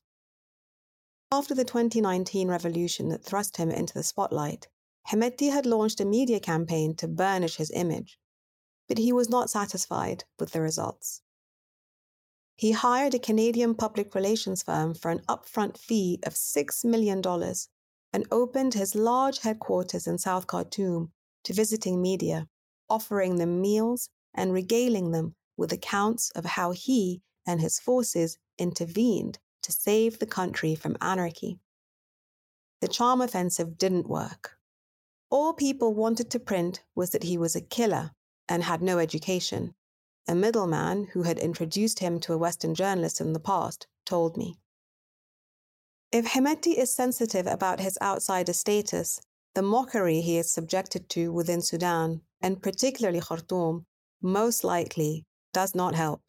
After 1.31 1.55
the 1.55 1.65
2019 1.65 2.49
revolution 2.49 3.11
that 3.11 3.23
thrust 3.23 3.59
him 3.59 3.71
into 3.71 3.93
the 3.93 4.03
spotlight, 4.03 4.67
Hemeti 5.11 5.53
had 5.53 5.67
launched 5.67 6.01
a 6.01 6.07
media 6.07 6.41
campaign 6.41 6.95
to 6.97 7.07
burnish 7.07 7.57
his 7.57 7.71
image, 7.71 8.19
but 8.89 8.97
he 8.97 9.13
was 9.13 9.29
not 9.29 9.51
satisfied 9.51 10.25
with 10.39 10.53
the 10.53 10.63
results. 10.63 11.21
He 12.57 12.73
hired 12.73 13.13
a 13.13 13.19
Canadian 13.19 13.75
public 13.75 14.15
relations 14.15 14.63
firm 14.63 14.95
for 14.95 15.11
an 15.11 15.21
upfront 15.29 15.77
fee 15.77 16.19
of 16.25 16.33
$6 16.33 16.85
million 16.87 17.23
and 18.13 18.27
opened 18.31 18.73
his 18.73 18.95
large 18.95 19.41
headquarters 19.41 20.07
in 20.07 20.17
South 20.17 20.47
Khartoum 20.47 21.13
to 21.45 21.53
visiting 21.53 22.01
media, 22.01 22.49
offering 22.89 23.37
them 23.37 23.61
meals 23.61 24.09
and 24.33 24.55
regaling 24.55 25.11
them 25.11 25.35
with 25.59 25.73
accounts 25.73 26.31
of 26.31 26.47
how 26.47 26.73
he 26.73 27.21
and 27.47 27.61
his 27.61 27.79
forces 27.79 28.39
intervened 28.59 29.39
to 29.63 29.73
save 29.73 30.19
the 30.19 30.27
country 30.27 30.75
from 30.75 30.97
anarchy. 31.01 31.59
The 32.81 32.89
charm 32.89 33.21
offensive 33.21 33.77
didn't 33.77 34.09
work. 34.09 34.57
All 35.31 35.53
people 35.53 35.95
wanted 35.95 36.31
to 36.31 36.41
print 36.41 36.83
was 36.95 37.11
that 37.11 37.25
he 37.25 37.37
was 37.37 37.55
a 37.57 37.61
killer 37.61 38.13
and 38.49 38.63
had 38.63 38.81
no 38.81 38.99
education, 38.99 39.75
a 40.27 40.35
middleman 40.35 41.09
who 41.13 41.23
had 41.23 41.39
introduced 41.39 41.99
him 41.99 42.21
to 42.21 42.33
a 42.33 42.39
Western 42.39 42.75
journalist 42.75 43.21
in 43.21 43.33
the 43.33 43.41
past, 43.41 43.87
told 44.07 44.37
me. 44.37 44.59
If 46.11 46.27
Hemeti 46.27 46.79
is 46.79 46.95
sensitive 46.95 47.47
about 47.47 47.81
his 47.81 47.99
outsider 48.01 48.55
status, 48.55 49.21
the 49.55 49.63
mockery 49.63 50.21
he 50.21 50.39
is 50.39 50.51
subjected 50.51 51.09
to 51.11 51.33
within 51.33 51.61
Sudan, 51.61 52.23
and 52.41 52.63
particularly 52.63 53.21
Khartoum, 53.21 53.85
most 54.23 54.65
likely 54.65 55.27
does 55.53 55.75
not 55.75 55.95
help. 55.95 56.23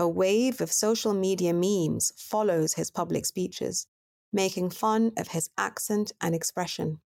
A 0.00 0.08
wave 0.08 0.62
of 0.62 0.72
social 0.72 1.12
media 1.12 1.52
memes 1.52 2.14
follows 2.16 2.72
his 2.72 2.90
public 2.90 3.26
speeches, 3.26 3.86
making 4.32 4.70
fun 4.70 5.12
of 5.18 5.28
his 5.28 5.50
accent 5.58 6.10
and 6.22 6.34
expression. 6.34 7.02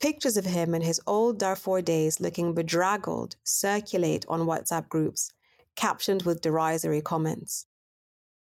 Pictures 0.00 0.38
of 0.38 0.46
him 0.46 0.74
in 0.74 0.80
his 0.80 0.98
old 1.06 1.38
Darfur 1.38 1.82
days 1.82 2.20
looking 2.20 2.54
bedraggled 2.54 3.36
circulate 3.44 4.24
on 4.30 4.46
WhatsApp 4.46 4.88
groups, 4.88 5.30
captioned 5.76 6.22
with 6.22 6.40
derisory 6.40 7.02
comments. 7.02 7.66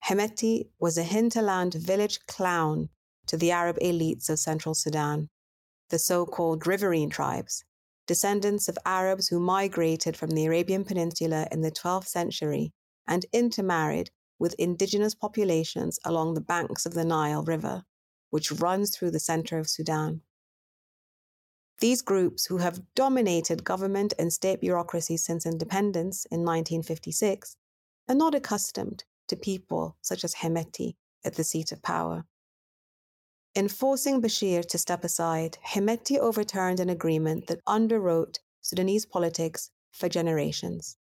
Hemeti 0.05 0.69
was 0.79 0.97
a 0.97 1.03
hinterland 1.03 1.73
village 1.73 2.25
clown 2.27 2.87
to 3.27 3.35
the 3.35 3.51
Arab 3.51 3.77
elites 3.79 4.29
of 4.29 4.39
central 4.39 4.73
Sudan, 4.73 5.27
the 5.89 5.99
so 5.99 6.25
called 6.25 6.65
riverine 6.65 7.09
tribes, 7.09 7.65
descendants 8.07 8.69
of 8.69 8.77
Arabs 8.85 9.27
who 9.27 9.41
migrated 9.41 10.15
from 10.15 10.29
the 10.29 10.45
Arabian 10.45 10.85
Peninsula 10.85 11.49
in 11.51 11.59
the 11.59 11.69
12th 11.69 12.07
century 12.07 12.71
and 13.07 13.25
intermarried 13.31 14.11
with 14.39 14.55
indigenous 14.59 15.15
populations 15.15 15.99
along 16.03 16.33
the 16.33 16.41
banks 16.41 16.85
of 16.85 16.93
the 16.93 17.05
Nile 17.05 17.43
River, 17.43 17.85
which 18.29 18.51
runs 18.51 18.95
through 18.95 19.11
the 19.11 19.19
center 19.19 19.57
of 19.59 19.69
Sudan. 19.69 20.21
These 21.79 22.01
groups, 22.01 22.45
who 22.45 22.57
have 22.57 22.81
dominated 22.95 23.63
government 23.63 24.13
and 24.17 24.31
state 24.31 24.61
bureaucracy 24.61 25.17
since 25.17 25.45
independence 25.45 26.25
in 26.25 26.39
1956, 26.39 27.57
are 28.07 28.15
not 28.15 28.35
accustomed 28.35 29.03
to 29.27 29.35
people 29.35 29.97
such 30.01 30.23
as 30.23 30.35
Hemeti 30.35 30.95
at 31.25 31.35
the 31.35 31.43
seat 31.43 31.71
of 31.71 31.81
power. 31.81 32.25
In 33.55 33.67
forcing 33.67 34.21
Bashir 34.21 34.65
to 34.67 34.77
step 34.77 35.03
aside, 35.03 35.57
Hemeti 35.65 36.17
overturned 36.17 36.79
an 36.79 36.89
agreement 36.89 37.47
that 37.47 37.63
underwrote 37.65 38.39
Sudanese 38.61 39.05
politics 39.05 39.71
for 39.91 40.09
generations. 40.09 40.97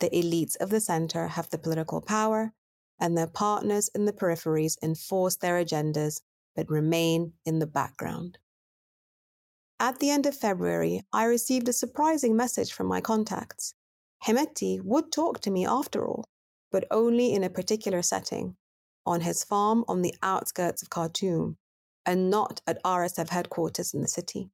The 0.00 0.10
elites 0.10 0.56
of 0.60 0.70
the 0.70 0.80
center 0.80 1.28
have 1.28 1.48
the 1.50 1.58
political 1.58 2.00
power, 2.00 2.52
and 2.98 3.16
their 3.16 3.26
partners 3.26 3.88
in 3.94 4.04
the 4.04 4.12
peripheries 4.12 4.76
enforce 4.82 5.36
their 5.36 5.62
agendas 5.62 6.20
but 6.54 6.70
remain 6.70 7.34
in 7.44 7.58
the 7.58 7.66
background. 7.66 8.38
At 9.78 9.98
the 9.98 10.10
end 10.10 10.24
of 10.24 10.34
February, 10.34 11.02
I 11.12 11.24
received 11.24 11.68
a 11.68 11.72
surprising 11.72 12.34
message 12.34 12.72
from 12.72 12.86
my 12.86 13.02
contacts. 13.02 13.74
Hemeti 14.24 14.80
would 14.82 15.12
talk 15.12 15.40
to 15.40 15.50
me 15.50 15.66
after 15.66 16.06
all, 16.06 16.24
but 16.72 16.86
only 16.90 17.34
in 17.34 17.44
a 17.44 17.50
particular 17.50 18.00
setting, 18.00 18.56
on 19.04 19.20
his 19.20 19.44
farm 19.44 19.84
on 19.86 20.00
the 20.00 20.14
outskirts 20.22 20.82
of 20.82 20.88
Khartoum, 20.88 21.58
and 22.06 22.30
not 22.30 22.62
at 22.66 22.82
RSF 22.82 23.28
headquarters 23.28 23.92
in 23.92 24.00
the 24.00 24.08
city. 24.08 24.50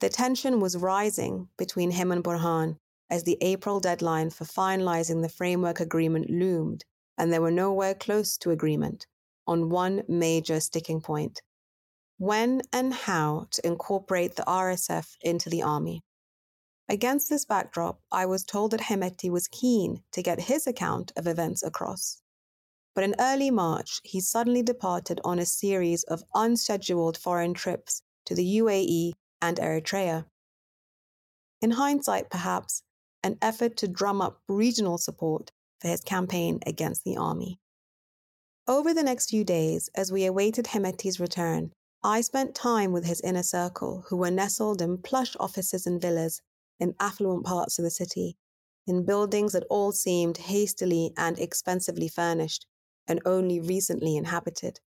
The 0.00 0.08
tension 0.08 0.60
was 0.60 0.76
rising 0.76 1.48
between 1.56 1.90
him 1.90 2.12
and 2.12 2.22
Burhan 2.22 2.78
as 3.12 3.24
the 3.24 3.36
April 3.42 3.78
deadline 3.78 4.30
for 4.30 4.44
finalizing 4.46 5.20
the 5.20 5.28
framework 5.28 5.80
agreement 5.80 6.30
loomed, 6.30 6.82
and 7.18 7.30
they 7.30 7.38
were 7.38 7.50
nowhere 7.50 7.94
close 7.94 8.38
to 8.38 8.50
agreement 8.50 9.06
on 9.46 9.68
one 9.68 10.02
major 10.08 10.58
sticking 10.58 11.00
point 11.00 11.42
when 12.16 12.62
and 12.72 12.94
how 12.94 13.46
to 13.50 13.66
incorporate 13.66 14.36
the 14.36 14.44
RSF 14.44 15.16
into 15.20 15.50
the 15.50 15.62
army. 15.62 16.00
Against 16.88 17.28
this 17.28 17.44
backdrop, 17.44 18.00
I 18.10 18.26
was 18.26 18.44
told 18.44 18.70
that 18.70 18.80
Hemeti 18.80 19.28
was 19.28 19.48
keen 19.48 20.02
to 20.12 20.22
get 20.22 20.40
his 20.40 20.66
account 20.66 21.12
of 21.16 21.26
events 21.26 21.62
across. 21.62 22.22
But 22.94 23.04
in 23.04 23.14
early 23.18 23.50
March, 23.50 24.00
he 24.04 24.20
suddenly 24.20 24.62
departed 24.62 25.20
on 25.24 25.38
a 25.38 25.44
series 25.44 26.02
of 26.04 26.24
unscheduled 26.34 27.18
foreign 27.18 27.52
trips 27.52 28.02
to 28.26 28.34
the 28.34 28.58
UAE 28.58 29.12
and 29.42 29.58
Eritrea. 29.58 30.24
In 31.60 31.72
hindsight, 31.72 32.30
perhaps, 32.30 32.82
an 33.22 33.38
effort 33.40 33.76
to 33.78 33.88
drum 33.88 34.20
up 34.20 34.40
regional 34.48 34.98
support 34.98 35.50
for 35.80 35.88
his 35.88 36.00
campaign 36.00 36.60
against 36.66 37.04
the 37.04 37.16
army. 37.16 37.58
Over 38.68 38.94
the 38.94 39.02
next 39.02 39.30
few 39.30 39.44
days, 39.44 39.90
as 39.94 40.12
we 40.12 40.24
awaited 40.24 40.66
Hemeti's 40.66 41.18
return, 41.18 41.72
I 42.04 42.20
spent 42.20 42.54
time 42.54 42.92
with 42.92 43.04
his 43.04 43.20
inner 43.20 43.42
circle, 43.42 44.04
who 44.08 44.16
were 44.16 44.30
nestled 44.30 44.82
in 44.82 44.98
plush 44.98 45.36
offices 45.38 45.86
and 45.86 46.00
villas 46.00 46.40
in 46.80 46.94
affluent 46.98 47.44
parts 47.44 47.78
of 47.78 47.84
the 47.84 47.90
city, 47.90 48.36
in 48.86 49.04
buildings 49.04 49.52
that 49.52 49.66
all 49.70 49.92
seemed 49.92 50.38
hastily 50.38 51.12
and 51.16 51.38
expensively 51.38 52.08
furnished 52.08 52.66
and 53.06 53.20
only 53.24 53.60
recently 53.60 54.16
inhabited. 54.16 54.80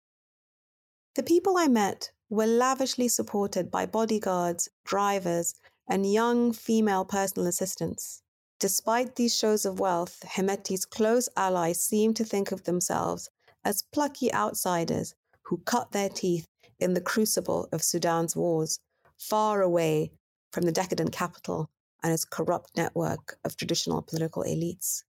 The 1.15 1.23
people 1.23 1.59
I 1.59 1.69
met 1.69 2.13
were 2.31 2.47
lavishly 2.47 3.09
supported 3.09 3.71
by 3.71 3.85
bodyguards, 3.85 4.71
drivers, 4.85 5.55
and 5.89 6.11
young 6.11 6.53
female 6.53 7.05
personal 7.05 7.47
assistants. 7.47 8.22
Despite 8.63 9.17
these 9.17 9.37
shows 9.37 9.65
of 9.65 9.81
wealth, 9.81 10.23
Hemeti's 10.23 10.85
close 10.85 11.29
allies 11.37 11.81
seem 11.81 12.15
to 12.15 12.25
think 12.25 12.53
of 12.53 12.63
themselves 12.63 13.29
as 13.65 13.83
plucky 13.91 14.33
outsiders 14.33 15.17
who 15.43 15.59
cut 15.65 15.91
their 15.91 16.09
teeth 16.09 16.47
in 16.79 16.95
the 16.95 17.01
crucible 17.01 17.69
of 17.73 17.83
Sudan's 17.83 18.37
wars, 18.37 18.79
far 19.19 19.63
away 19.63 20.13
from 20.53 20.63
the 20.63 20.71
decadent 20.71 21.11
capital 21.11 21.71
and 22.05 22.13
its 22.13 22.25
corrupt 22.25 22.77
network 22.77 23.37
of 23.45 23.57
traditional 23.57 24.01
political 24.01 24.45
elites. 24.45 25.03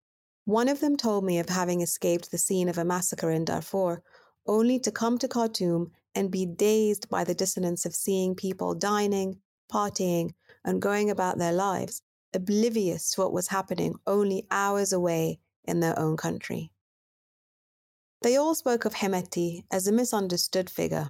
One 0.46 0.68
of 0.68 0.80
them 0.80 0.98
told 0.98 1.24
me 1.24 1.38
of 1.38 1.50
having 1.50 1.82
escaped 1.82 2.32
the 2.32 2.40
scene 2.40 2.70
of 2.70 2.80
a 2.80 2.84
massacre 2.84 3.30
in 3.30 3.46
Darfur, 3.46 4.02
only 4.48 4.80
to 4.80 4.92
come 4.92 5.20
to 5.20 5.28
Khartoum 5.28 5.92
and 6.16 6.32
be 6.32 6.48
dazed 6.48 7.08
by 7.08 7.24
the 7.24 7.36
dissonance 7.36 7.86
of 7.86 7.94
seeing 7.94 8.34
people 8.34 8.74
dining, 8.74 9.38
partying, 9.72 10.34
and 10.66 10.82
going 10.82 11.12
about 11.12 11.38
their 11.38 11.54
lives, 11.54 12.02
oblivious 12.34 13.12
to 13.12 13.22
what 13.22 13.34
was 13.34 13.48
happening 13.48 13.96
only 14.08 14.46
hours 14.52 14.94
away 14.94 15.40
in 15.66 15.80
their 15.80 15.98
own 15.98 16.18
country. 16.18 16.72
They 18.22 18.38
all 18.38 18.56
spoke 18.56 18.86
of 18.86 18.94
Hemeti 18.94 19.64
as 19.72 19.88
a 19.88 19.92
misunderstood 19.92 20.70
figure, 20.70 21.10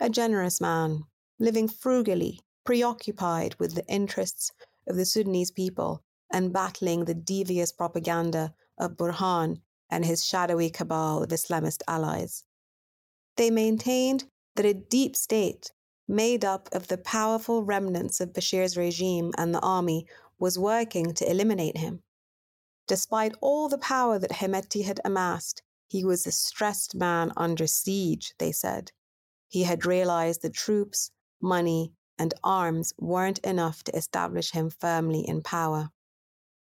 a 0.00 0.08
generous 0.08 0.60
man, 0.60 1.04
living 1.38 1.68
frugally, 1.68 2.40
preoccupied 2.64 3.54
with 3.58 3.74
the 3.74 3.86
interests 3.86 4.52
of 4.86 4.96
the 4.96 5.04
Sudanese 5.04 5.50
people 5.50 6.02
and 6.32 6.52
battling 6.52 7.04
the 7.04 7.14
devious 7.14 7.72
propaganda 7.72 8.54
of 8.78 8.96
Burhan 8.96 9.60
and 9.90 10.04
his 10.04 10.24
shadowy 10.24 10.70
cabal 10.70 11.22
of 11.22 11.30
Islamist 11.30 11.82
allies. 11.88 12.44
They 13.36 13.50
maintained 13.50 14.24
that 14.56 14.64
a 14.66 14.74
deep 14.74 15.16
state, 15.16 15.72
made 16.08 16.44
up 16.44 16.68
of 16.72 16.88
the 16.88 16.98
powerful 16.98 17.64
remnants 17.64 18.20
of 18.20 18.32
Bashir's 18.32 18.76
regime 18.76 19.32
and 19.38 19.54
the 19.54 19.60
army, 19.60 20.06
was 20.40 20.58
working 20.58 21.14
to 21.14 21.30
eliminate 21.30 21.76
him. 21.76 22.02
Despite 22.88 23.36
all 23.40 23.68
the 23.68 23.78
power 23.78 24.18
that 24.18 24.32
Hemeti 24.32 24.82
had 24.82 25.00
amassed, 25.04 25.62
he 25.86 26.04
was 26.04 26.26
a 26.26 26.32
stressed 26.32 26.96
man 26.96 27.32
under 27.36 27.68
siege, 27.68 28.34
they 28.38 28.50
said. 28.50 28.90
He 29.46 29.62
had 29.62 29.86
realized 29.86 30.42
that 30.42 30.54
troops, 30.54 31.12
money, 31.40 31.92
and 32.18 32.34
arms 32.42 32.92
weren't 32.98 33.38
enough 33.40 33.84
to 33.84 33.96
establish 33.96 34.50
him 34.50 34.70
firmly 34.70 35.20
in 35.20 35.42
power. 35.42 35.90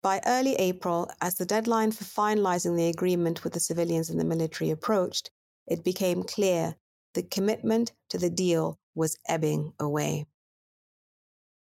By 0.02 0.20
early 0.26 0.54
April, 0.56 1.10
as 1.20 1.36
the 1.36 1.46
deadline 1.46 1.92
for 1.92 2.04
finalizing 2.04 2.76
the 2.76 2.88
agreement 2.88 3.42
with 3.42 3.54
the 3.54 3.60
civilians 3.60 4.10
and 4.10 4.20
the 4.20 4.24
military 4.24 4.70
approached, 4.70 5.30
it 5.66 5.82
became 5.82 6.22
clear 6.22 6.76
the 7.14 7.22
commitment 7.22 7.92
to 8.10 8.18
the 8.18 8.30
deal 8.30 8.78
was 8.94 9.16
ebbing 9.28 9.72
away. 9.80 10.26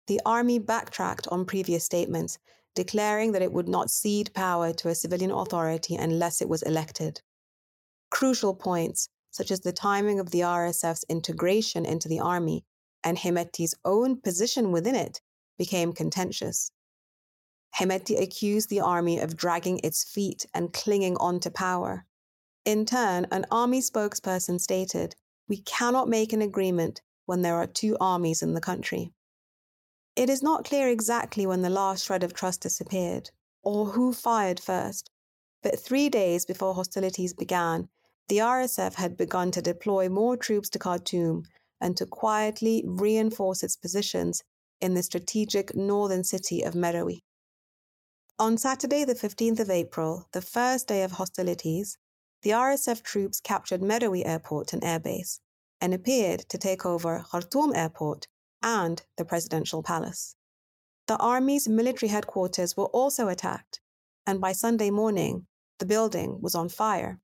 The 0.08 0.20
army 0.26 0.58
backtracked 0.58 1.28
on 1.28 1.44
previous 1.44 1.84
statements, 1.84 2.38
declaring 2.74 3.32
that 3.32 3.42
it 3.42 3.52
would 3.52 3.68
not 3.68 3.90
cede 3.90 4.34
power 4.34 4.72
to 4.72 4.88
a 4.88 4.94
civilian 4.94 5.30
authority 5.30 5.94
unless 5.94 6.42
it 6.42 6.48
was 6.48 6.62
elected. 6.62 7.20
Crucial 8.10 8.54
points 8.54 9.08
such 9.30 9.50
as 9.50 9.60
the 9.60 9.72
timing 9.72 10.18
of 10.18 10.30
the 10.30 10.40
RSF's 10.40 11.04
integration 11.08 11.84
into 11.84 12.08
the 12.08 12.20
army 12.20 12.64
and 13.04 13.18
Hemeti's 13.18 13.74
own 13.84 14.20
position 14.20 14.72
within 14.72 14.94
it, 14.94 15.20
became 15.56 15.92
contentious. 15.92 16.72
Hemeti 17.78 18.20
accused 18.20 18.70
the 18.70 18.80
army 18.80 19.20
of 19.20 19.36
dragging 19.36 19.78
its 19.84 20.02
feet 20.02 20.46
and 20.54 20.72
clinging 20.72 21.16
on 21.18 21.38
to 21.40 21.50
power. 21.50 22.06
In 22.64 22.86
turn, 22.86 23.26
an 23.30 23.44
army 23.50 23.80
spokesperson 23.80 24.60
stated, 24.60 25.14
We 25.48 25.58
cannot 25.58 26.08
make 26.08 26.32
an 26.32 26.42
agreement 26.42 27.02
when 27.26 27.42
there 27.42 27.56
are 27.56 27.66
two 27.66 27.96
armies 28.00 28.42
in 28.42 28.54
the 28.54 28.60
country. 28.60 29.12
It 30.18 30.28
is 30.28 30.42
not 30.42 30.64
clear 30.64 30.88
exactly 30.88 31.46
when 31.46 31.62
the 31.62 31.70
last 31.70 32.04
shred 32.04 32.24
of 32.24 32.34
trust 32.34 32.62
disappeared, 32.62 33.30
or 33.62 33.86
who 33.86 34.12
fired 34.12 34.58
first, 34.58 35.12
but 35.62 35.78
three 35.78 36.08
days 36.08 36.44
before 36.44 36.74
hostilities 36.74 37.32
began, 37.32 37.88
the 38.26 38.38
RSF 38.38 38.94
had 38.94 39.16
begun 39.16 39.52
to 39.52 39.62
deploy 39.62 40.08
more 40.08 40.36
troops 40.36 40.68
to 40.70 40.78
Khartoum 40.80 41.44
and 41.80 41.96
to 41.96 42.04
quietly 42.04 42.82
reinforce 42.84 43.62
its 43.62 43.76
positions 43.76 44.42
in 44.80 44.94
the 44.94 45.04
strategic 45.04 45.76
northern 45.76 46.24
city 46.24 46.62
of 46.62 46.74
Merowe. 46.74 47.20
On 48.40 48.58
Saturday, 48.58 49.04
the 49.04 49.14
15th 49.14 49.60
of 49.60 49.70
April, 49.70 50.26
the 50.32 50.42
first 50.42 50.88
day 50.88 51.04
of 51.04 51.12
hostilities, 51.12 51.96
the 52.42 52.50
RSF 52.50 53.04
troops 53.04 53.38
captured 53.38 53.82
Merowe 53.82 54.26
Airport 54.26 54.72
and 54.72 54.82
airbase 54.82 55.38
and 55.80 55.94
appeared 55.94 56.40
to 56.48 56.58
take 56.58 56.84
over 56.84 57.24
Khartoum 57.30 57.72
Airport 57.72 58.26
and 58.62 59.02
the 59.16 59.24
presidential 59.24 59.82
palace. 59.82 60.34
The 61.06 61.16
army's 61.16 61.68
military 61.68 62.10
headquarters 62.10 62.76
were 62.76 62.86
also 62.86 63.28
attacked, 63.28 63.80
and 64.26 64.40
by 64.40 64.52
Sunday 64.52 64.90
morning, 64.90 65.46
the 65.78 65.86
building 65.86 66.40
was 66.40 66.54
on 66.54 66.68
fire. 66.68 67.20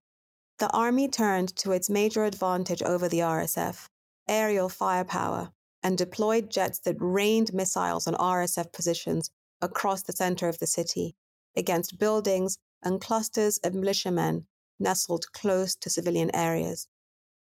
The 0.58 0.70
army 0.70 1.08
turned 1.08 1.54
to 1.56 1.72
its 1.72 1.90
major 1.90 2.24
advantage 2.24 2.82
over 2.82 3.08
the 3.08 3.18
RSF 3.18 3.88
aerial 4.26 4.68
firepower 4.70 5.50
and 5.82 5.98
deployed 5.98 6.50
jets 6.50 6.78
that 6.78 6.96
rained 6.98 7.52
missiles 7.52 8.06
on 8.06 8.14
RSF 8.14 8.72
positions 8.72 9.30
across 9.60 10.02
the 10.02 10.12
center 10.12 10.48
of 10.48 10.58
the 10.58 10.66
city 10.66 11.14
against 11.56 11.98
buildings 11.98 12.58
and 12.82 13.00
clusters 13.00 13.58
of 13.58 13.74
militiamen 13.74 14.46
nestled 14.78 15.30
close 15.32 15.74
to 15.76 15.90
civilian 15.90 16.34
areas. 16.34 16.88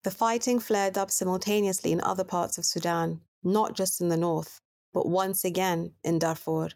The 0.03 0.11
fighting 0.11 0.59
flared 0.59 0.97
up 0.97 1.09
simultaneously 1.09 1.91
in 1.91 2.01
other 2.01 2.23
parts 2.23 2.57
of 2.57 2.65
Sudan, 2.65 3.21
not 3.45 3.75
just 3.75 4.01
in 4.01 4.09
the 4.09 4.17
north, 4.17 4.59
but 4.93 5.07
once 5.07 5.45
again 5.45 5.93
in 6.03 6.19
Darfur, 6.19 6.69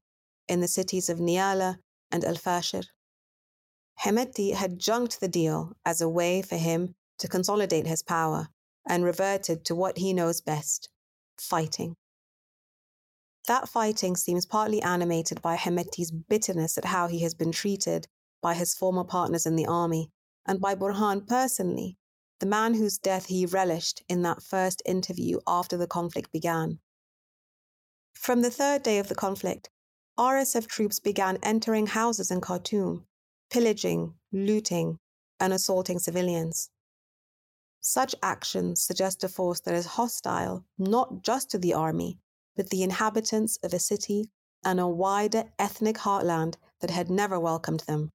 in 0.47 0.61
the 0.61 0.67
cities 0.67 1.09
of 1.09 1.19
Nyala 1.19 1.79
and 2.11 2.23
El 2.23 2.35
Fasher. 2.35 2.83
Hemeti 4.01 4.53
had 4.53 4.79
junked 4.79 5.19
the 5.19 5.27
deal 5.27 5.73
as 5.85 5.99
a 5.99 6.07
way 6.07 6.41
for 6.41 6.55
him 6.55 6.95
to 7.17 7.27
consolidate 7.27 7.85
his 7.85 8.01
power 8.01 8.47
and 8.87 9.03
reverted 9.03 9.65
to 9.65 9.75
what 9.75 9.97
he 9.97 10.13
knows 10.13 10.41
best 10.41 10.89
fighting. 11.37 11.95
That 13.47 13.67
fighting 13.67 14.15
seems 14.15 14.45
partly 14.45 14.81
animated 14.81 15.41
by 15.41 15.57
Hemeti's 15.57 16.11
bitterness 16.11 16.77
at 16.77 16.85
how 16.85 17.07
he 17.07 17.21
has 17.23 17.33
been 17.33 17.51
treated 17.51 18.07
by 18.41 18.53
his 18.53 18.73
former 18.73 19.03
partners 19.03 19.45
in 19.45 19.55
the 19.55 19.65
army, 19.65 20.11
and 20.45 20.61
by 20.61 20.75
Burhan 20.75 21.27
personally, 21.27 21.97
the 22.39 22.45
man 22.45 22.73
whose 22.73 22.97
death 22.97 23.25
he 23.25 23.45
relished 23.45 24.01
in 24.07 24.21
that 24.21 24.41
first 24.41 24.81
interview 24.85 25.39
after 25.45 25.77
the 25.77 25.87
conflict 25.87 26.31
began. 26.31 26.79
From 28.13 28.41
the 28.41 28.51
third 28.51 28.83
day 28.83 28.99
of 28.99 29.07
the 29.07 29.15
conflict, 29.15 29.69
RSF 30.17 30.67
troops 30.67 30.99
began 30.99 31.37
entering 31.43 31.87
houses 31.87 32.31
in 32.31 32.41
Khartoum, 32.41 33.05
pillaging, 33.49 34.15
looting, 34.31 34.99
and 35.39 35.53
assaulting 35.53 35.99
civilians. 35.99 36.69
Such 37.79 38.13
actions 38.21 38.83
suggest 38.83 39.23
a 39.23 39.29
force 39.29 39.61
that 39.61 39.73
is 39.73 39.85
hostile 39.85 40.65
not 40.77 41.23
just 41.23 41.49
to 41.51 41.57
the 41.57 41.73
army, 41.73 42.19
but 42.57 42.69
the 42.69 42.83
inhabitants 42.83 43.57
of 43.63 43.73
a 43.73 43.79
city 43.79 44.29
and 44.65 44.81
a 44.81 44.87
wider 44.87 45.45
ethnic 45.57 45.95
heartland 45.99 46.55
that 46.81 46.89
had 46.89 47.09
never 47.09 47.39
welcomed 47.39 47.81
them, 47.87 48.11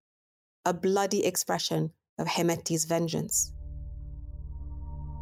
a 0.66 0.74
bloody 0.74 1.24
expression 1.24 1.92
of 2.18 2.26
Hemeti's 2.26 2.84
vengeance. 2.84 3.53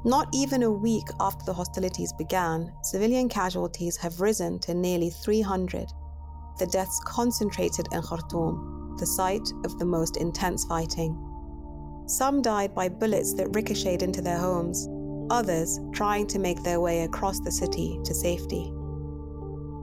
Not 0.05 0.29
even 0.33 0.65
a 0.65 0.71
week 0.71 1.07
after 1.21 1.45
the 1.45 1.53
hostilities 1.53 2.13
began, 2.13 2.73
civilian 2.83 3.29
casualties 3.29 3.97
have 3.99 4.21
risen 4.21 4.59
to 4.61 4.75
nearly 4.75 5.11
300, 5.11 5.87
the 6.59 6.67
deaths 6.67 7.01
concentrated 7.05 7.87
in 7.93 8.03
Khartoum, 8.03 8.97
the 8.99 9.07
site 9.07 9.49
of 9.65 9.79
the 9.79 9.85
most 9.85 10.17
intense 10.17 10.65
fighting. 10.65 11.17
Some 12.07 12.43
died 12.43 12.75
by 12.75 12.89
bullets 12.89 13.33
that 13.35 13.55
ricocheted 13.55 14.03
into 14.03 14.21
their 14.21 14.39
homes, 14.39 14.89
others 15.31 15.79
trying 15.93 16.27
to 16.29 16.41
make 16.41 16.65
their 16.65 16.81
way 16.81 17.03
across 17.03 17.39
the 17.39 17.53
city 17.53 18.01
to 18.05 18.13
safety. 18.13 18.73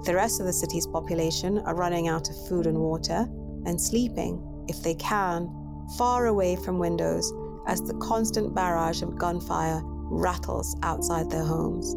The 0.04 0.16
rest 0.16 0.42
of 0.42 0.46
the 0.46 0.54
city's 0.54 0.86
population 0.86 1.60
are 1.60 1.76
running 1.76 2.10
out 2.10 2.30
of 2.30 2.48
food 2.50 2.68
and 2.68 2.78
water 2.78 3.26
and 3.66 3.80
sleeping, 3.80 4.66
if 4.68 4.84
they 4.84 4.96
can, 4.96 5.50
far 5.98 6.28
away 6.28 6.58
from 6.58 6.78
windows 6.78 7.32
as 7.68 7.82
the 7.82 7.98
constant 8.02 8.54
barrage 8.54 9.02
of 9.02 9.18
gunfire 9.18 9.82
rattles 10.10 10.76
outside 10.84 11.30
their 11.30 11.44
homes. 11.44 11.96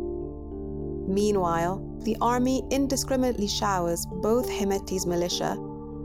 Meanwhile, 1.08 1.84
the 2.04 2.16
army 2.20 2.62
indiscriminately 2.70 3.48
showers 3.48 4.06
both 4.06 4.48
Hemeti's 4.48 5.06
militia 5.06 5.56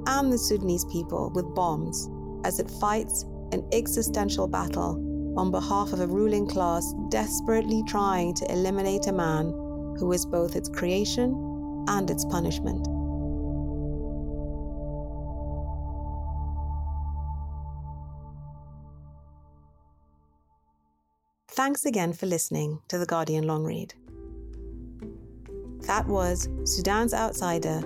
and 0.07 0.31
the 0.31 0.37
Sudanese 0.37 0.85
people 0.85 1.31
with 1.33 1.53
bombs 1.53 2.09
as 2.43 2.59
it 2.59 2.69
fights 2.69 3.23
an 3.51 3.67
existential 3.71 4.47
battle 4.47 5.03
on 5.37 5.51
behalf 5.51 5.93
of 5.93 5.99
a 5.99 6.07
ruling 6.07 6.47
class 6.47 6.93
desperately 7.09 7.83
trying 7.87 8.33
to 8.33 8.51
eliminate 8.51 9.07
a 9.07 9.13
man 9.13 9.45
who 9.99 10.11
is 10.11 10.25
both 10.25 10.55
its 10.55 10.69
creation 10.69 11.85
and 11.87 12.09
its 12.09 12.25
punishment. 12.25 12.87
Thanks 21.57 21.87
again 21.87 22.13
for 22.13 22.27
listening 22.27 22.81
to 22.87 22.99
The 22.99 23.07
Guardian 23.07 23.47
Long 23.47 23.63
Read. 23.63 23.91
That 25.87 26.05
was 26.05 26.47
Sudan's 26.65 27.15
Outsider 27.15 27.81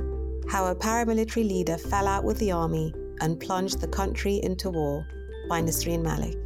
How 0.50 0.66
a 0.66 0.76
Paramilitary 0.76 1.48
Leader 1.48 1.78
Fell 1.78 2.06
Out 2.06 2.26
with 2.26 2.38
the 2.40 2.52
Army 2.52 2.94
and 3.22 3.40
Plunged 3.40 3.80
the 3.80 3.88
Country 3.88 4.42
into 4.44 4.72
War 4.72 5.08
by 5.48 5.62
Nesrine 5.62 6.04
Malik. 6.04 6.38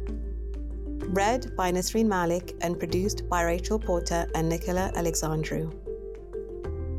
Read 1.16 1.56
by 1.56 1.72
Nesrine 1.72 2.06
Malik 2.06 2.54
and 2.60 2.78
produced 2.78 3.28
by 3.28 3.42
Rachel 3.42 3.80
Porter 3.80 4.28
and 4.36 4.48
Nicola 4.48 4.92
Alexandru. 4.94 5.72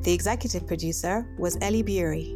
The 0.02 0.12
executive 0.12 0.68
producer 0.68 1.26
was 1.40 1.58
Ellie 1.62 1.84
Bury. 1.84 2.36